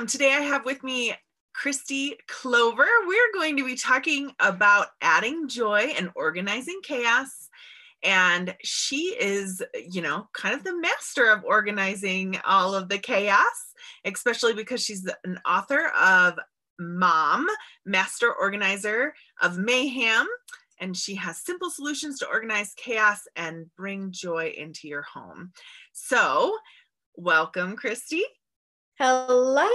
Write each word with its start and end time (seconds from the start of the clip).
And 0.00 0.08
welcome. 0.08 0.18
Today 0.18 0.32
I 0.32 0.40
have 0.40 0.64
with 0.64 0.82
me 0.82 1.12
Kristi 1.54 2.14
Clover. 2.26 2.86
We're 3.06 3.32
going 3.34 3.58
to 3.58 3.66
be 3.66 3.74
talking 3.76 4.32
about 4.40 4.86
adding 5.02 5.46
joy 5.46 5.92
and 5.94 6.08
organizing 6.14 6.80
chaos. 6.82 7.50
And 8.02 8.56
she 8.62 9.14
is, 9.20 9.62
you 9.90 10.00
know, 10.00 10.26
kind 10.32 10.54
of 10.54 10.64
the 10.64 10.74
master 10.74 11.30
of 11.30 11.44
organizing 11.44 12.38
all 12.46 12.74
of 12.74 12.88
the 12.88 12.96
chaos, 12.96 13.74
especially 14.06 14.54
because 14.54 14.82
she's 14.82 15.06
an 15.24 15.38
author 15.46 15.88
of 15.88 16.38
Mom, 16.78 17.46
Master 17.84 18.32
Organizer 18.32 19.12
of 19.42 19.58
Mayhem. 19.58 20.26
And 20.80 20.96
she 20.96 21.14
has 21.16 21.44
simple 21.44 21.68
solutions 21.68 22.20
to 22.20 22.28
organize 22.28 22.72
chaos 22.74 23.28
and 23.36 23.66
bring 23.76 24.12
joy 24.12 24.54
into 24.56 24.88
your 24.88 25.02
home. 25.02 25.52
So, 25.92 26.56
Welcome, 27.16 27.76
Christy. 27.76 28.22
Hello. 29.00 29.66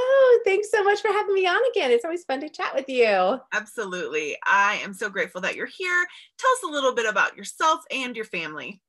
Thanks 0.46 0.70
so 0.70 0.84
much 0.84 1.02
for 1.02 1.08
having 1.08 1.34
me 1.34 1.48
on 1.48 1.60
again. 1.72 1.90
It's 1.90 2.06
always 2.06 2.24
fun 2.26 2.42
to 2.42 2.50
chat 2.50 2.76
with 2.76 2.88
you. 2.88 3.40
Absolutely. 3.54 4.38
I 4.46 4.80
am 4.84 4.94
so 4.94 5.10
grateful 5.10 5.42
that 5.42 5.56
you're 5.56 5.66
here. 5.66 6.06
Tell 6.38 6.52
us 6.52 6.64
a 6.64 6.72
little 6.72 6.94
bit 6.94 7.10
about 7.10 7.36
yourself 7.36 7.82
and 7.90 8.16
your 8.16 8.26
family. 8.26 8.82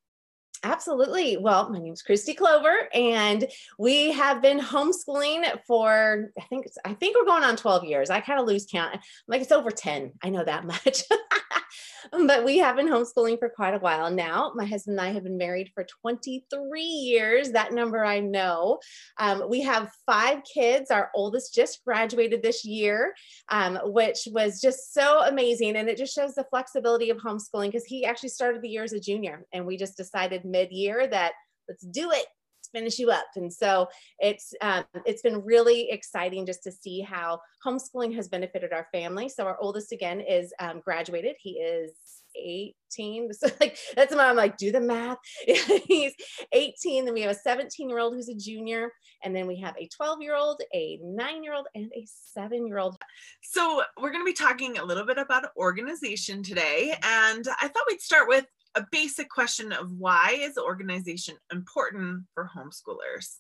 Absolutely. 0.63 1.37
Well, 1.37 1.71
my 1.71 1.79
name 1.79 1.93
is 1.93 2.03
Kristi 2.03 2.37
Clover, 2.37 2.89
and 2.95 3.47
we 3.79 4.13
have 4.13 4.41
been 4.41 4.59
homeschooling 4.59 5.45
for 5.67 6.31
I 6.39 6.43
think 6.45 6.67
I 6.85 6.95
think 6.95 7.17
we're 7.17 7.27
going 7.27 7.45
on 7.45 7.57
12 7.57 7.85
years. 7.85 8.11
I 8.11 8.21
kind 8.21 8.41
of 8.41 8.47
lose 8.47 8.67
count. 8.71 8.99
Like 9.29 9.43
it's 9.43 9.53
over 9.53 9.71
10. 9.71 10.13
I 10.23 10.31
know 10.31 10.45
that 10.45 10.65
much. 10.67 11.03
but 12.27 12.45
we 12.45 12.59
have 12.59 12.77
been 12.77 12.89
homeschooling 12.89 13.39
for 13.39 13.49
quite 13.49 13.75
a 13.75 13.79
while 13.79 14.11
now. 14.11 14.53
My 14.55 14.65
husband 14.65 14.99
and 14.99 15.09
I 15.09 15.13
have 15.13 15.25
been 15.25 15.37
married 15.37 15.71
for 15.75 15.85
23 16.03 16.81
years. 16.81 17.51
That 17.51 17.73
number 17.73 18.05
I 18.05 18.21
know. 18.21 18.79
Um, 19.19 19.49
we 19.49 19.63
have 19.63 19.91
five 20.07 20.43
kids. 20.45 20.91
Our 20.91 21.11
oldest 21.15 21.55
just 21.55 21.85
graduated 21.85 22.43
this 22.43 22.65
year, 22.65 23.15
um, 23.51 23.79
which 23.85 24.29
was 24.31 24.61
just 24.61 24.95
so 24.95 25.21
amazing. 25.27 25.77
And 25.77 25.89
it 25.89 25.99
just 25.99 26.15
shows 26.15 26.35
the 26.35 26.45
flexibility 26.45 27.11
of 27.11 27.19
homeschooling 27.19 27.69
because 27.69 27.85
he 27.85 28.05
actually 28.05 28.31
started 28.31 28.63
the 28.63 28.69
year 28.69 28.85
as 28.85 28.93
a 28.93 29.01
junior, 29.01 29.45
and 29.53 29.67
we 29.67 29.77
just 29.77 29.97
decided 29.97 30.45
mid 30.51 30.71
year 30.71 31.07
that 31.07 31.33
let's 31.69 31.85
do 31.87 32.11
it 32.13 32.27
finish 32.77 32.99
you 32.99 33.11
up. 33.11 33.27
And 33.37 33.53
so 33.53 33.89
it's 34.19 34.53
um, 34.61 34.85
it's 35.05 35.23
been 35.23 35.43
really 35.43 35.91
exciting 35.91 36.47
just 36.47 36.63
to 36.65 36.73
see 36.73 37.01
how 37.01 37.41
homeschooling 37.65 38.15
has 38.15 38.29
benefited 38.29 38.73
our 38.73 38.87
family. 38.93 39.29
So 39.29 39.45
our 39.45 39.59
oldest 39.61 39.93
again 39.93 40.21
is 40.21 40.53
um, 40.61 40.81
graduated. 40.85 41.37
He 41.39 41.53
is 41.53 41.93
18. 42.37 42.77
So 43.33 43.49
like 43.61 43.77
that's 43.95 44.15
why 44.15 44.29
I'm 44.29 44.37
like, 44.37 44.57
do 44.57 44.73
the 44.73 44.81
math. 44.81 45.19
He's 45.87 46.13
18. 46.53 47.05
Then 47.05 47.15
we 47.15 47.23
have 47.23 47.31
a 47.31 47.39
17 47.39 47.89
year 47.89 47.99
old 47.99 48.15
who's 48.15 48.29
a 48.29 48.35
junior. 48.35 48.91
And 49.25 49.35
then 49.35 49.47
we 49.47 49.61
have 49.61 49.75
a 49.79 49.89
12 49.89 50.23
year 50.23 50.37
old, 50.37 50.61
a 50.75 50.99
nine 51.03 51.43
year 51.43 51.55
old, 51.55 51.67
and 51.75 51.91
a 51.95 52.07
seven 52.07 52.67
year 52.67 52.79
old. 52.79 52.97
So 53.43 53.83
we're 54.01 54.11
going 54.11 54.23
to 54.23 54.27
be 54.27 54.33
talking 54.33 54.79
a 54.79 54.85
little 54.85 55.05
bit 55.05 55.19
about 55.19 55.51
organization 55.57 56.43
today. 56.43 56.95
And 57.03 57.47
I 57.61 57.69
thought 57.69 57.85
we'd 57.89 58.01
start 58.01 58.29
with 58.29 58.47
a 58.77 58.87
basic 58.93 59.29
question 59.31 59.73
of 59.73 59.91
why 59.93 60.37
is 60.39 60.59
organization 60.59 61.37
important 61.53 62.25
for 62.35 62.49
homeschoolers? 62.55 63.37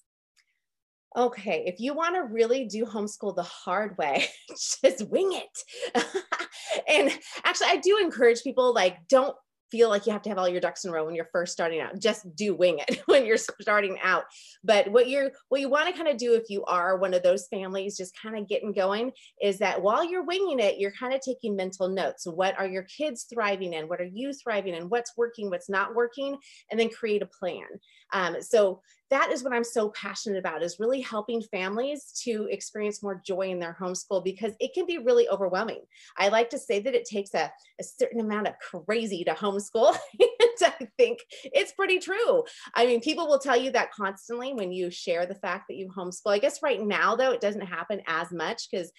Okay, 1.16 1.64
if 1.66 1.78
you 1.78 1.94
want 1.94 2.14
to 2.14 2.22
really 2.22 2.64
do 2.64 2.84
homeschool 2.84 3.34
the 3.34 3.42
hard 3.42 3.96
way, 3.96 4.26
just 4.50 5.06
wing 5.08 5.32
it. 5.32 6.04
and 6.88 7.10
actually, 7.44 7.68
I 7.68 7.76
do 7.76 7.98
encourage 8.02 8.42
people 8.42 8.74
like, 8.74 8.98
don't 9.08 9.36
feel 9.76 9.88
like 9.88 10.06
you 10.06 10.12
have 10.12 10.22
to 10.22 10.28
have 10.28 10.38
all 10.38 10.48
your 10.48 10.60
ducks 10.60 10.84
in 10.84 10.90
a 10.90 10.92
row 10.92 11.04
when 11.04 11.14
you're 11.14 11.28
first 11.32 11.52
starting 11.52 11.80
out. 11.80 11.98
Just 11.98 12.34
do 12.34 12.54
wing 12.54 12.78
it 12.86 13.02
when 13.06 13.26
you're 13.26 13.36
starting 13.36 13.98
out. 14.02 14.24
But 14.64 14.90
what 14.90 15.08
you're 15.08 15.30
what 15.48 15.60
you 15.60 15.68
want 15.68 15.88
to 15.88 15.92
kind 15.92 16.08
of 16.08 16.16
do 16.16 16.34
if 16.34 16.48
you 16.48 16.64
are 16.64 16.96
one 16.98 17.14
of 17.14 17.22
those 17.22 17.46
families 17.48 17.96
just 17.96 18.16
kind 18.20 18.38
of 18.38 18.48
getting 18.48 18.72
going 18.72 19.12
is 19.40 19.58
that 19.58 19.82
while 19.82 20.08
you're 20.08 20.24
winging 20.24 20.60
it 20.60 20.78
you're 20.78 20.92
kind 20.92 21.14
of 21.14 21.20
taking 21.20 21.56
mental 21.56 21.88
notes. 21.88 22.26
What 22.26 22.58
are 22.58 22.66
your 22.66 22.84
kids 22.84 23.26
thriving 23.32 23.74
in? 23.74 23.88
What 23.88 24.00
are 24.00 24.10
you 24.10 24.32
thriving 24.32 24.74
in? 24.74 24.88
What's 24.88 25.16
working? 25.16 25.50
What's 25.50 25.68
not 25.68 25.94
working? 25.94 26.38
And 26.70 26.80
then 26.80 26.88
create 26.88 27.22
a 27.22 27.26
plan. 27.26 27.66
Um, 28.12 28.40
so 28.40 28.80
that 29.10 29.30
is 29.30 29.44
what 29.44 29.52
I'm 29.52 29.64
so 29.64 29.90
passionate 29.90 30.38
about 30.38 30.62
is 30.62 30.80
really 30.80 31.00
helping 31.00 31.40
families 31.40 32.12
to 32.24 32.48
experience 32.50 33.02
more 33.02 33.20
joy 33.24 33.50
in 33.50 33.60
their 33.60 33.76
homeschool 33.78 34.24
because 34.24 34.52
it 34.58 34.74
can 34.74 34.86
be 34.86 34.98
really 34.98 35.28
overwhelming. 35.28 35.82
I 36.16 36.28
like 36.28 36.50
to 36.50 36.58
say 36.58 36.80
that 36.80 36.94
it 36.94 37.04
takes 37.04 37.34
a, 37.34 37.50
a 37.80 37.84
certain 37.84 38.20
amount 38.20 38.48
of 38.48 38.54
crazy 38.58 39.22
to 39.24 39.32
homeschool. 39.32 39.96
and 40.20 40.72
I 40.80 40.88
think 40.96 41.20
it's 41.44 41.72
pretty 41.72 41.98
true. 41.98 42.44
I 42.74 42.86
mean, 42.86 43.00
people 43.00 43.28
will 43.28 43.38
tell 43.38 43.56
you 43.56 43.70
that 43.72 43.92
constantly 43.92 44.54
when 44.54 44.72
you 44.72 44.90
share 44.90 45.26
the 45.26 45.34
fact 45.34 45.66
that 45.68 45.76
you 45.76 45.88
homeschool. 45.88 46.32
I 46.32 46.38
guess 46.38 46.62
right 46.62 46.82
now, 46.82 47.14
though, 47.14 47.32
it 47.32 47.40
doesn't 47.40 47.66
happen 47.66 48.02
as 48.06 48.32
much 48.32 48.68
because 48.70 48.90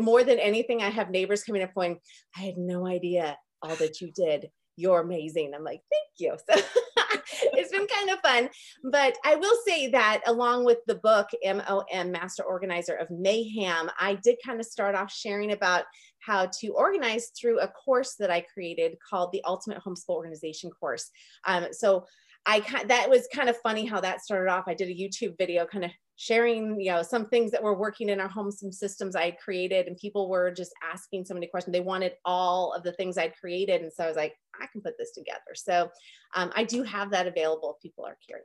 more 0.00 0.22
than 0.22 0.38
anything, 0.38 0.82
I 0.82 0.90
have 0.90 1.10
neighbors 1.10 1.42
coming 1.42 1.62
up 1.62 1.74
going, 1.74 1.98
I 2.36 2.40
had 2.40 2.56
no 2.56 2.86
idea 2.86 3.36
all 3.62 3.76
that 3.76 4.00
you 4.00 4.10
did 4.12 4.50
you're 4.76 5.00
amazing. 5.00 5.52
I'm 5.54 5.62
like, 5.62 5.82
thank 5.90 6.10
you. 6.18 6.36
So 6.96 6.99
it's 7.54 7.70
been 7.72 7.86
kind 7.86 8.10
of 8.10 8.20
fun. 8.20 8.48
But 8.84 9.16
I 9.24 9.36
will 9.36 9.56
say 9.66 9.88
that 9.88 10.22
along 10.26 10.64
with 10.64 10.78
the 10.86 10.96
book, 10.96 11.28
MOM, 11.44 12.10
Master 12.10 12.42
Organizer 12.42 12.94
of 12.94 13.10
Mayhem, 13.10 13.90
I 13.98 14.14
did 14.22 14.36
kind 14.44 14.60
of 14.60 14.66
start 14.66 14.94
off 14.94 15.12
sharing 15.12 15.52
about 15.52 15.84
how 16.20 16.50
to 16.60 16.68
organize 16.68 17.30
through 17.38 17.60
a 17.60 17.68
course 17.68 18.14
that 18.18 18.30
I 18.30 18.42
created 18.42 18.98
called 19.08 19.32
the 19.32 19.42
Ultimate 19.44 19.82
Homeschool 19.82 20.10
Organization 20.10 20.70
course. 20.70 21.10
Um, 21.46 21.68
so 21.72 22.06
I 22.46 22.60
that 22.86 23.10
was 23.10 23.28
kind 23.32 23.48
of 23.48 23.56
funny 23.58 23.84
how 23.84 24.00
that 24.00 24.22
started 24.22 24.50
off. 24.50 24.64
I 24.66 24.74
did 24.74 24.88
a 24.88 24.94
YouTube 24.94 25.36
video 25.36 25.66
kind 25.66 25.84
of 25.84 25.90
sharing, 26.20 26.78
you 26.78 26.90
know, 26.90 27.02
some 27.02 27.26
things 27.30 27.50
that 27.50 27.62
were 27.62 27.74
working 27.74 28.10
in 28.10 28.20
our 28.20 28.28
home, 28.28 28.50
some 28.50 28.70
systems 28.70 29.16
I 29.16 29.24
had 29.24 29.38
created, 29.38 29.86
and 29.86 29.96
people 29.96 30.28
were 30.28 30.50
just 30.50 30.70
asking 30.92 31.24
so 31.24 31.32
many 31.32 31.46
questions. 31.46 31.72
They 31.72 31.80
wanted 31.80 32.12
all 32.26 32.74
of 32.74 32.82
the 32.82 32.92
things 32.92 33.16
I'd 33.16 33.34
created. 33.40 33.80
And 33.80 33.90
so 33.90 34.04
I 34.04 34.06
was 34.06 34.16
like, 34.16 34.36
I 34.60 34.66
can 34.66 34.82
put 34.82 34.98
this 34.98 35.12
together. 35.12 35.54
So 35.54 35.88
um, 36.34 36.52
I 36.54 36.64
do 36.64 36.82
have 36.82 37.10
that 37.12 37.26
available 37.26 37.74
if 37.74 37.80
people 37.80 38.04
are 38.04 38.18
curious. 38.22 38.44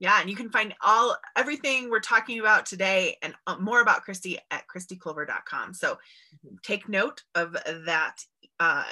Yeah, 0.00 0.18
and 0.18 0.30
you 0.30 0.36
can 0.36 0.48
find 0.48 0.74
all 0.82 1.14
everything 1.36 1.90
we're 1.90 2.00
talking 2.00 2.40
about 2.40 2.64
today 2.64 3.18
and 3.20 3.34
uh, 3.46 3.58
more 3.58 3.82
about 3.82 4.06
Kristi 4.06 4.38
at 4.50 4.62
kristiclover.com. 4.74 5.74
So 5.74 5.92
mm-hmm. 5.92 6.54
take 6.62 6.88
note 6.88 7.22
of 7.34 7.54
that 7.84 8.14
uh, 8.60 8.84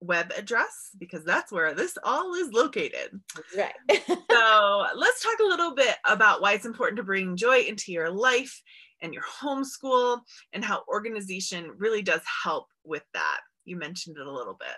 web 0.00 0.32
address 0.36 0.90
because 0.98 1.24
that's 1.24 1.50
where 1.50 1.74
this 1.74 1.96
all 2.04 2.34
is 2.34 2.52
located. 2.52 3.20
Right. 3.56 3.74
so 4.30 4.86
let's 4.94 5.22
talk 5.22 5.38
a 5.40 5.48
little 5.48 5.74
bit 5.74 5.96
about 6.04 6.42
why 6.42 6.52
it's 6.52 6.66
important 6.66 6.96
to 6.98 7.02
bring 7.02 7.36
joy 7.36 7.60
into 7.60 7.92
your 7.92 8.10
life 8.10 8.60
and 9.02 9.12
your 9.12 9.24
homeschool 9.24 10.20
and 10.52 10.64
how 10.64 10.82
organization 10.88 11.70
really 11.76 12.02
does 12.02 12.22
help 12.42 12.66
with 12.84 13.04
that. 13.14 13.40
You 13.64 13.76
mentioned 13.76 14.16
it 14.18 14.26
a 14.26 14.32
little 14.32 14.56
bit. 14.58 14.76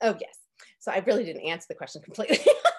Oh, 0.00 0.16
yes. 0.20 0.36
So 0.80 0.92
I 0.92 0.98
really 1.06 1.24
didn't 1.24 1.42
answer 1.42 1.66
the 1.68 1.74
question 1.74 2.02
completely. 2.02 2.38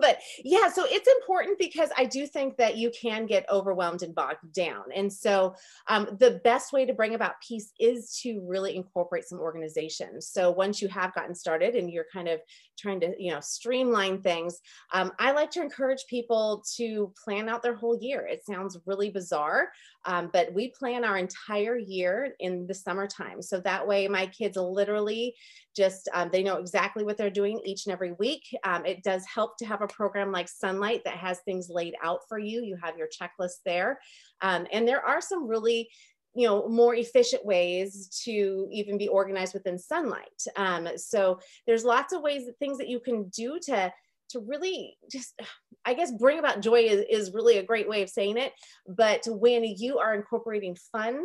but 0.00 0.18
yeah, 0.44 0.68
so 0.68 0.84
it's 0.86 1.08
important 1.20 1.58
because 1.58 1.90
I 1.96 2.04
do 2.04 2.26
think 2.26 2.56
that 2.56 2.76
you 2.76 2.90
can 2.90 3.26
get 3.26 3.48
overwhelmed 3.50 4.02
and 4.02 4.14
bogged 4.14 4.52
down. 4.52 4.84
And 4.94 5.12
so 5.12 5.54
um, 5.88 6.16
the 6.18 6.40
best 6.44 6.72
way 6.72 6.84
to 6.86 6.92
bring 6.92 7.14
about 7.14 7.40
peace 7.40 7.72
is 7.78 8.18
to 8.22 8.40
really 8.46 8.76
incorporate 8.76 9.24
some 9.24 9.38
organization. 9.38 10.20
So 10.20 10.50
once 10.50 10.80
you 10.80 10.88
have 10.88 11.14
gotten 11.14 11.34
started 11.34 11.74
and 11.74 11.90
you're 11.90 12.06
kind 12.12 12.28
of 12.28 12.40
trying 12.78 13.00
to, 13.00 13.14
you 13.18 13.32
know, 13.32 13.40
streamline 13.40 14.22
things, 14.22 14.60
um, 14.92 15.12
I 15.18 15.32
like 15.32 15.50
to 15.52 15.62
encourage 15.62 16.06
people 16.08 16.64
to 16.76 17.12
plan 17.22 17.48
out 17.48 17.62
their 17.62 17.74
whole 17.74 17.98
year. 18.00 18.26
It 18.26 18.44
sounds 18.44 18.78
really 18.86 19.10
bizarre, 19.10 19.70
um, 20.04 20.30
but 20.32 20.52
we 20.52 20.70
plan 20.70 21.04
our 21.04 21.18
entire 21.18 21.76
year 21.76 22.34
in 22.40 22.66
the 22.66 22.74
summertime. 22.74 23.42
So 23.42 23.60
that 23.60 23.86
way 23.86 24.08
my 24.08 24.26
kids 24.26 24.56
literally 24.56 25.34
just, 25.76 26.08
um, 26.14 26.30
they 26.32 26.42
know 26.42 26.56
exactly 26.56 27.04
what 27.04 27.16
they're 27.16 27.30
doing 27.30 27.60
each 27.64 27.86
and 27.86 27.92
every 27.92 28.12
week. 28.12 28.42
Um, 28.64 28.86
it 28.86 29.02
does 29.02 29.24
help 29.32 29.58
to 29.58 29.66
have 29.66 29.82
a 29.82 29.88
program 29.88 30.32
like 30.32 30.48
Sonlight 30.48 31.04
that 31.04 31.16
has 31.16 31.40
things 31.40 31.68
laid 31.68 31.94
out 32.02 32.20
for 32.28 32.38
you. 32.38 32.62
You 32.62 32.76
have 32.82 32.96
your 32.96 33.08
checklist 33.08 33.58
there. 33.64 33.98
Um, 34.40 34.66
and 34.72 34.86
there 34.86 35.04
are 35.04 35.20
some 35.20 35.46
really 35.46 35.88
you 36.34 36.46
know 36.46 36.68
more 36.68 36.94
efficient 36.94 37.44
ways 37.44 38.08
to 38.24 38.68
even 38.70 38.98
be 38.98 39.08
organized 39.08 39.54
within 39.54 39.76
Sonlight 39.76 40.46
um, 40.56 40.86
so 40.96 41.40
there's 41.66 41.84
lots 41.84 42.12
of 42.12 42.20
ways 42.20 42.44
things 42.58 42.76
that 42.78 42.86
you 42.86 43.00
can 43.00 43.28
do 43.30 43.58
to 43.62 43.90
to 44.30 44.40
really 44.40 44.96
just 45.10 45.40
i 45.88 45.94
guess 45.94 46.12
bring 46.12 46.38
about 46.38 46.60
joy 46.60 46.80
is, 46.80 47.04
is 47.10 47.34
really 47.34 47.58
a 47.58 47.62
great 47.62 47.88
way 47.88 48.02
of 48.02 48.10
saying 48.10 48.36
it 48.36 48.52
but 48.86 49.22
when 49.26 49.64
you 49.64 49.98
are 49.98 50.14
incorporating 50.14 50.76
fun 50.92 51.22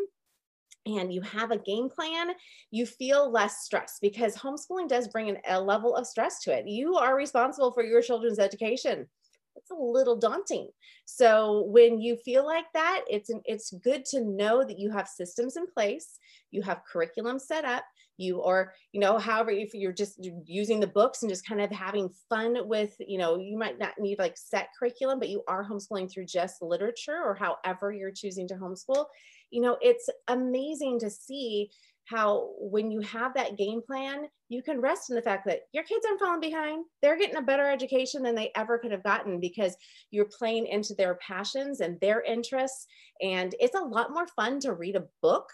and 0.85 1.13
you 1.13 1.21
have 1.21 1.51
a 1.51 1.57
game 1.57 1.89
plan, 1.89 2.31
you 2.71 2.85
feel 2.85 3.31
less 3.31 3.63
stress 3.63 3.99
because 4.01 4.35
homeschooling 4.35 4.87
does 4.87 5.07
bring 5.07 5.29
an, 5.29 5.37
a 5.47 5.59
level 5.59 5.95
of 5.95 6.07
stress 6.07 6.41
to 6.41 6.51
it. 6.51 6.67
You 6.67 6.95
are 6.95 7.15
responsible 7.15 7.71
for 7.71 7.83
your 7.83 8.01
children's 8.01 8.39
education. 8.39 9.07
It's 9.55 9.71
a 9.71 9.75
little 9.75 10.15
daunting. 10.15 10.69
So 11.05 11.63
when 11.67 12.01
you 12.01 12.17
feel 12.17 12.45
like 12.45 12.65
that, 12.73 13.01
it's 13.07 13.29
an, 13.29 13.41
it's 13.45 13.71
good 13.71 14.05
to 14.05 14.23
know 14.23 14.63
that 14.63 14.79
you 14.79 14.91
have 14.91 15.07
systems 15.07 15.57
in 15.57 15.65
place, 15.67 16.19
you 16.51 16.61
have 16.61 16.81
curriculum 16.91 17.39
set 17.39 17.65
up, 17.65 17.83
you 18.17 18.37
or 18.39 18.73
you 18.91 18.99
know 18.99 19.17
however 19.17 19.51
if 19.51 19.73
you're 19.73 19.91
just 19.91 20.19
using 20.45 20.79
the 20.79 20.87
books 20.87 21.23
and 21.23 21.31
just 21.31 21.47
kind 21.47 21.61
of 21.61 21.71
having 21.71 22.09
fun 22.29 22.57
with 22.67 22.95
you 22.99 23.17
know 23.17 23.37
you 23.37 23.57
might 23.57 23.79
not 23.79 23.93
need 23.99 24.19
like 24.19 24.37
set 24.37 24.69
curriculum 24.77 25.19
but 25.19 25.29
you 25.29 25.43
are 25.47 25.67
homeschooling 25.67 26.11
through 26.11 26.25
just 26.25 26.61
literature 26.61 27.19
or 27.23 27.35
however 27.35 27.91
you're 27.91 28.11
choosing 28.11 28.47
to 28.47 28.55
homeschool. 28.55 29.05
You 29.49 29.61
know 29.61 29.77
it's 29.81 30.09
amazing 30.27 30.99
to 30.99 31.09
see 31.09 31.71
how 32.05 32.51
when 32.59 32.91
you 32.91 32.99
have 33.01 33.33
that 33.33 33.57
game 33.57 33.81
plan 33.85 34.27
you 34.53 34.61
can 34.61 34.79
rest 34.79 35.09
in 35.09 35.15
the 35.15 35.21
fact 35.21 35.45
that 35.47 35.61
your 35.71 35.83
kids 35.83 36.05
aren't 36.05 36.19
falling 36.19 36.39
behind. 36.39 36.85
They're 37.01 37.17
getting 37.17 37.37
a 37.37 37.41
better 37.41 37.69
education 37.69 38.21
than 38.21 38.35
they 38.35 38.51
ever 38.55 38.77
could 38.77 38.91
have 38.91 39.03
gotten 39.03 39.39
because 39.39 39.75
you're 40.11 40.29
playing 40.37 40.67
into 40.67 40.93
their 40.93 41.15
passions 41.15 41.81
and 41.81 41.99
their 41.99 42.21
interests. 42.21 42.85
And 43.21 43.55
it's 43.59 43.75
a 43.75 43.83
lot 43.83 44.11
more 44.11 44.27
fun 44.27 44.59
to 44.61 44.73
read 44.73 44.95
a 44.95 45.07
book 45.21 45.49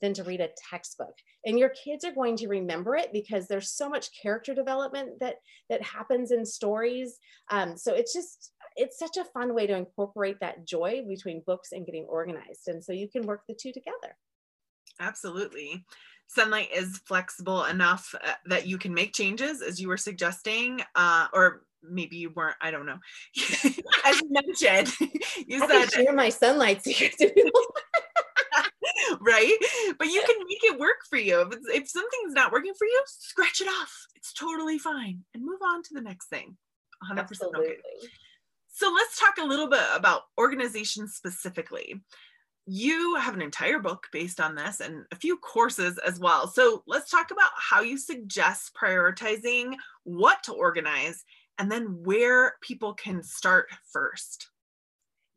than 0.00 0.14
to 0.14 0.24
read 0.24 0.40
a 0.40 0.50
textbook. 0.70 1.14
And 1.46 1.58
your 1.58 1.70
kids 1.70 2.04
are 2.04 2.14
going 2.14 2.36
to 2.36 2.48
remember 2.48 2.94
it 2.94 3.12
because 3.12 3.48
there's 3.48 3.72
so 3.72 3.88
much 3.88 4.10
character 4.20 4.54
development 4.54 5.18
that 5.20 5.36
that 5.68 5.82
happens 5.82 6.30
in 6.30 6.46
stories. 6.46 7.18
Um, 7.50 7.76
so 7.76 7.92
it's 7.94 8.12
just 8.12 8.52
it's 8.76 8.98
such 8.98 9.16
a 9.16 9.24
fun 9.24 9.54
way 9.54 9.66
to 9.66 9.76
incorporate 9.76 10.38
that 10.40 10.66
joy 10.66 11.02
between 11.08 11.42
books 11.46 11.72
and 11.72 11.86
getting 11.86 12.04
organized. 12.04 12.68
And 12.68 12.82
so 12.82 12.92
you 12.92 13.08
can 13.08 13.22
work 13.26 13.42
the 13.48 13.54
two 13.54 13.72
together 13.72 14.16
absolutely 15.00 15.84
Sonlight 16.36 16.68
is 16.74 16.98
flexible 17.04 17.64
enough 17.64 18.14
uh, 18.24 18.32
that 18.46 18.66
you 18.66 18.78
can 18.78 18.94
make 18.94 19.12
changes 19.12 19.62
as 19.62 19.80
you 19.80 19.88
were 19.88 19.96
suggesting 19.96 20.80
uh, 20.94 21.28
or 21.32 21.62
maybe 21.82 22.16
you 22.16 22.30
weren't 22.30 22.56
i 22.62 22.70
don't 22.70 22.86
know 22.86 22.98
as 24.06 24.20
you 24.20 24.30
mentioned 24.30 24.90
you 25.46 25.62
I 25.62 25.66
said 25.66 25.92
share 25.92 26.12
my 26.14 26.28
Sonlight 26.28 26.82
secrets 26.82 27.20
right? 29.20 29.56
But 29.98 30.08
you 30.08 30.22
can 30.26 30.36
make 30.46 30.62
it 30.62 30.78
work 30.78 31.04
for 31.08 31.18
you. 31.18 31.40
If, 31.40 31.58
if 31.68 31.88
something's 31.88 32.32
not 32.32 32.52
working 32.52 32.74
for 32.76 32.86
you, 32.86 33.02
scratch 33.06 33.60
it 33.60 33.68
off. 33.68 34.06
It's 34.14 34.32
totally 34.32 34.78
fine 34.78 35.24
and 35.34 35.44
move 35.44 35.60
on 35.64 35.82
to 35.84 35.94
the 35.94 36.00
next 36.00 36.28
thing. 36.28 36.56
100% 37.10 37.18
Absolutely. 37.18 37.66
okay. 37.66 37.76
So 38.72 38.92
let's 38.92 39.18
talk 39.18 39.34
a 39.38 39.44
little 39.44 39.68
bit 39.68 39.84
about 39.94 40.22
organization 40.38 41.06
specifically. 41.08 42.02
You 42.66 43.16
have 43.16 43.34
an 43.34 43.42
entire 43.42 43.78
book 43.78 44.06
based 44.12 44.40
on 44.40 44.54
this 44.54 44.80
and 44.80 45.04
a 45.12 45.16
few 45.16 45.36
courses 45.36 45.98
as 45.98 46.18
well. 46.18 46.48
So 46.48 46.82
let's 46.86 47.10
talk 47.10 47.30
about 47.30 47.50
how 47.56 47.82
you 47.82 47.98
suggest 47.98 48.72
prioritizing 48.74 49.74
what 50.04 50.42
to 50.44 50.52
organize 50.52 51.24
and 51.58 51.70
then 51.70 52.02
where 52.02 52.54
people 52.62 52.94
can 52.94 53.22
start 53.22 53.68
first. 53.92 54.48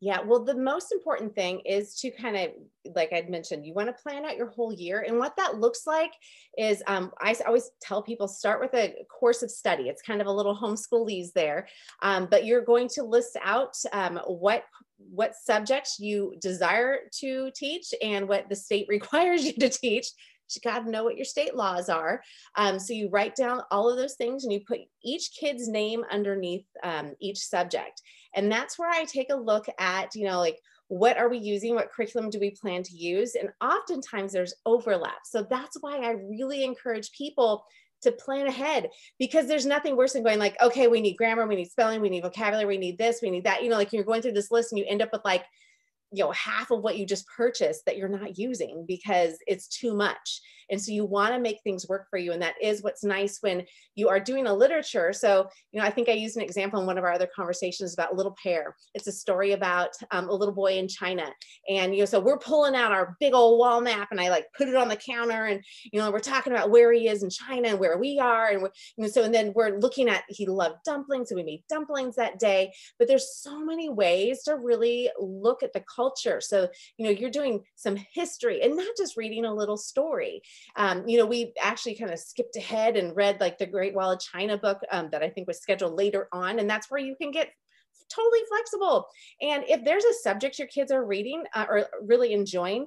Yeah, 0.00 0.20
well, 0.20 0.44
the 0.44 0.54
most 0.54 0.92
important 0.92 1.34
thing 1.34 1.60
is 1.66 1.96
to 1.96 2.12
kind 2.12 2.36
of, 2.36 2.50
like 2.94 3.12
I'd 3.12 3.28
mentioned, 3.28 3.66
you 3.66 3.74
want 3.74 3.88
to 3.88 4.02
plan 4.02 4.24
out 4.24 4.36
your 4.36 4.50
whole 4.50 4.72
year. 4.72 5.04
And 5.06 5.18
what 5.18 5.36
that 5.36 5.58
looks 5.58 5.88
like 5.88 6.12
is 6.56 6.84
um, 6.86 7.10
I 7.20 7.34
always 7.44 7.70
tell 7.82 8.00
people 8.00 8.28
start 8.28 8.60
with 8.60 8.72
a 8.74 8.94
course 9.10 9.42
of 9.42 9.50
study. 9.50 9.88
It's 9.88 10.02
kind 10.02 10.20
of 10.20 10.28
a 10.28 10.32
little 10.32 10.56
homeschoolese 10.56 11.32
there, 11.34 11.66
um, 12.00 12.28
but 12.30 12.46
you're 12.46 12.64
going 12.64 12.88
to 12.90 13.02
list 13.02 13.36
out 13.42 13.74
um, 13.92 14.20
what 14.28 14.62
what 14.98 15.34
subjects 15.34 15.98
you 15.98 16.34
desire 16.40 16.98
to 17.20 17.50
teach 17.54 17.94
and 18.02 18.28
what 18.28 18.48
the 18.48 18.56
state 18.56 18.86
requires 18.88 19.44
you 19.44 19.52
to 19.54 19.68
teach 19.68 20.08
you 20.54 20.60
got 20.62 20.84
to 20.84 20.90
know 20.90 21.04
what 21.04 21.16
your 21.16 21.24
state 21.24 21.54
laws 21.54 21.88
are. 21.88 22.22
Um, 22.56 22.78
so 22.78 22.92
you 22.92 23.08
write 23.08 23.34
down 23.34 23.62
all 23.70 23.90
of 23.90 23.96
those 23.96 24.14
things 24.14 24.44
and 24.44 24.52
you 24.52 24.60
put 24.66 24.80
each 25.04 25.32
kid's 25.38 25.68
name 25.68 26.04
underneath 26.10 26.66
um, 26.82 27.14
each 27.20 27.38
subject. 27.38 28.02
And 28.34 28.50
that's 28.50 28.78
where 28.78 28.90
I 28.90 29.04
take 29.04 29.30
a 29.30 29.36
look 29.36 29.66
at, 29.78 30.14
you 30.14 30.26
know, 30.26 30.38
like, 30.38 30.58
what 30.88 31.18
are 31.18 31.28
we 31.28 31.38
using? 31.38 31.74
What 31.74 31.92
curriculum 31.92 32.30
do 32.30 32.40
we 32.40 32.50
plan 32.50 32.82
to 32.84 32.96
use? 32.96 33.34
And 33.34 33.50
oftentimes 33.60 34.32
there's 34.32 34.54
overlap. 34.64 35.18
So 35.24 35.46
that's 35.48 35.76
why 35.80 35.98
I 35.98 36.12
really 36.12 36.64
encourage 36.64 37.12
people 37.12 37.64
to 38.02 38.12
plan 38.12 38.46
ahead 38.46 38.88
because 39.18 39.46
there's 39.46 39.66
nothing 39.66 39.96
worse 39.96 40.12
than 40.12 40.22
going 40.22 40.38
like, 40.38 40.56
okay, 40.62 40.88
we 40.88 41.00
need 41.00 41.16
grammar, 41.16 41.46
we 41.46 41.56
need 41.56 41.70
spelling, 41.70 42.00
we 42.00 42.10
need 42.10 42.22
vocabulary, 42.22 42.66
we 42.66 42.78
need 42.78 42.98
this, 42.98 43.20
we 43.22 43.30
need 43.30 43.44
that. 43.44 43.62
You 43.62 43.70
know, 43.70 43.76
like 43.76 43.92
you're 43.92 44.04
going 44.04 44.22
through 44.22 44.32
this 44.32 44.50
list 44.50 44.72
and 44.72 44.78
you 44.78 44.84
end 44.88 45.02
up 45.02 45.10
with 45.12 45.24
like 45.24 45.44
you 46.12 46.24
know 46.24 46.32
half 46.32 46.70
of 46.70 46.80
what 46.80 46.96
you 46.96 47.06
just 47.06 47.26
purchased 47.28 47.84
that 47.86 47.96
you're 47.96 48.08
not 48.08 48.38
using 48.38 48.84
because 48.86 49.38
it's 49.46 49.68
too 49.68 49.94
much 49.94 50.40
and 50.70 50.80
so 50.80 50.92
you 50.92 51.04
want 51.04 51.34
to 51.34 51.40
make 51.40 51.60
things 51.62 51.88
work 51.88 52.06
for 52.10 52.18
you. 52.18 52.32
And 52.32 52.42
that 52.42 52.54
is 52.62 52.82
what's 52.82 53.04
nice 53.04 53.38
when 53.40 53.64
you 53.94 54.08
are 54.08 54.20
doing 54.20 54.46
a 54.46 54.54
literature. 54.54 55.12
So 55.12 55.48
you 55.72 55.80
know 55.80 55.86
i 55.86 55.90
think 55.90 56.08
i 56.08 56.12
used 56.12 56.36
an 56.36 56.42
example 56.42 56.80
in 56.80 56.86
one 56.86 56.98
of 56.98 57.04
our 57.04 57.12
other 57.12 57.28
conversations 57.34 57.94
about 57.94 58.16
little 58.16 58.36
pear. 58.42 58.74
It's 58.94 59.06
a 59.06 59.12
story 59.12 59.52
about 59.52 59.90
um, 60.10 60.28
a 60.28 60.34
little 60.34 60.54
boy 60.54 60.78
in 60.78 60.88
china. 60.88 61.30
And 61.68 61.94
you 61.94 62.00
know 62.00 62.06
so 62.06 62.20
we're 62.20 62.38
pulling 62.38 62.74
out 62.74 62.92
our 62.92 63.16
big 63.20 63.34
old 63.34 63.58
wall 63.58 63.80
map 63.80 64.08
and 64.10 64.20
i 64.20 64.28
like 64.28 64.46
put 64.56 64.68
it 64.68 64.76
on 64.76 64.88
the 64.88 64.96
counter 64.96 65.46
and 65.46 65.62
you 65.92 66.00
know 66.00 66.10
we're 66.10 66.18
talking 66.20 66.52
about 66.52 66.70
where 66.70 66.92
he 66.92 67.08
is 67.08 67.22
in 67.22 67.30
china 67.30 67.68
and 67.68 67.78
where 67.78 67.98
we 67.98 68.18
are. 68.18 68.48
And 68.48 68.62
you 68.62 69.04
know 69.04 69.08
so 69.08 69.24
and 69.24 69.34
then 69.34 69.52
we're 69.54 69.78
looking 69.78 70.08
at 70.08 70.24
he 70.28 70.46
loved 70.46 70.84
dumplings. 70.84 71.28
So 71.28 71.36
we 71.36 71.42
made 71.42 71.64
dumplings 71.68 72.16
that 72.16 72.38
day. 72.38 72.72
But 72.98 73.08
there's 73.08 73.34
so 73.34 73.64
many 73.64 73.88
ways 73.88 74.42
to 74.44 74.56
really 74.56 75.10
look 75.18 75.62
at 75.62 75.72
the 75.72 75.84
culture. 75.94 76.40
So, 76.40 76.68
you 76.96 77.04
know, 77.04 77.10
you're 77.10 77.30
doing 77.30 77.64
some 77.76 77.96
history 78.12 78.62
and 78.62 78.76
not 78.76 78.96
just 78.96 79.16
reading 79.16 79.44
a 79.44 79.54
little 79.54 79.76
story. 79.76 80.42
Um, 80.76 81.06
you 81.08 81.18
know, 81.18 81.26
we 81.26 81.52
actually 81.60 81.96
kind 81.96 82.12
of 82.12 82.18
skipped 82.18 82.56
ahead 82.56 82.96
and 82.96 83.16
read 83.16 83.40
like 83.40 83.58
the 83.58 83.66
Great 83.66 83.94
Wall 83.94 84.12
of 84.12 84.20
China 84.20 84.56
book 84.56 84.80
um, 84.90 85.08
that 85.10 85.22
I 85.22 85.28
think 85.28 85.46
was 85.46 85.60
scheduled 85.60 85.94
later 85.94 86.28
on. 86.32 86.58
And 86.58 86.68
that's 86.68 86.90
where 86.90 87.00
you 87.00 87.16
can 87.16 87.30
get 87.30 87.50
totally 88.08 88.40
flexible. 88.48 89.06
And 89.40 89.64
if 89.68 89.84
there's 89.84 90.04
a 90.04 90.14
subject 90.22 90.58
your 90.58 90.68
kids 90.68 90.92
are 90.92 91.04
reading 91.04 91.44
uh, 91.54 91.66
or 91.68 91.86
really 92.02 92.32
enjoying, 92.32 92.86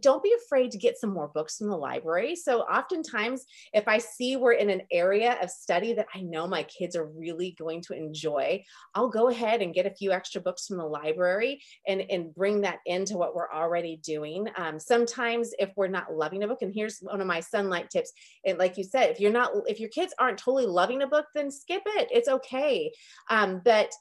don't 0.00 0.22
be 0.22 0.34
afraid 0.44 0.70
to 0.70 0.78
get 0.78 0.98
some 0.98 1.10
more 1.10 1.28
books 1.28 1.56
from 1.56 1.68
the 1.68 1.76
library. 1.76 2.36
So 2.36 2.60
oftentimes, 2.60 3.44
if 3.72 3.88
I 3.88 3.98
see 3.98 4.36
we're 4.36 4.52
in 4.52 4.70
an 4.70 4.82
area 4.92 5.38
of 5.42 5.50
study 5.50 5.94
that 5.94 6.08
I 6.14 6.20
know 6.20 6.46
my 6.46 6.62
kids 6.64 6.94
are 6.94 7.06
really 7.06 7.56
going 7.58 7.82
to 7.82 7.94
enjoy, 7.94 8.62
I'll 8.94 9.08
go 9.08 9.28
ahead 9.28 9.62
and 9.62 9.74
get 9.74 9.86
a 9.86 9.94
few 9.94 10.12
extra 10.12 10.40
books 10.40 10.66
from 10.66 10.76
the 10.76 10.84
library 10.84 11.62
and, 11.86 12.02
and 12.10 12.34
bring 12.34 12.60
that 12.62 12.78
into 12.86 13.16
what 13.16 13.34
we're 13.34 13.50
already 13.50 13.96
doing. 14.04 14.46
Um, 14.56 14.78
sometimes 14.78 15.52
if 15.58 15.70
we're 15.76 15.88
not 15.88 16.14
loving 16.14 16.42
a 16.42 16.48
book, 16.48 16.62
and 16.62 16.72
here's 16.74 16.98
one 16.98 17.20
of 17.20 17.26
my 17.26 17.40
Sonlight 17.40 17.88
tips, 17.88 18.12
and 18.44 18.58
like 18.58 18.76
you 18.76 18.84
said, 18.84 19.10
if 19.10 19.20
you're 19.20 19.32
not, 19.32 19.52
if 19.66 19.80
your 19.80 19.90
kids 19.90 20.14
aren't 20.18 20.38
totally 20.38 20.66
loving 20.66 21.02
a 21.02 21.06
book, 21.06 21.26
then 21.34 21.50
skip 21.50 21.82
it. 21.86 22.08
It's 22.10 22.28
okay. 22.28 22.92
Um, 23.30 23.62
but 23.64 23.92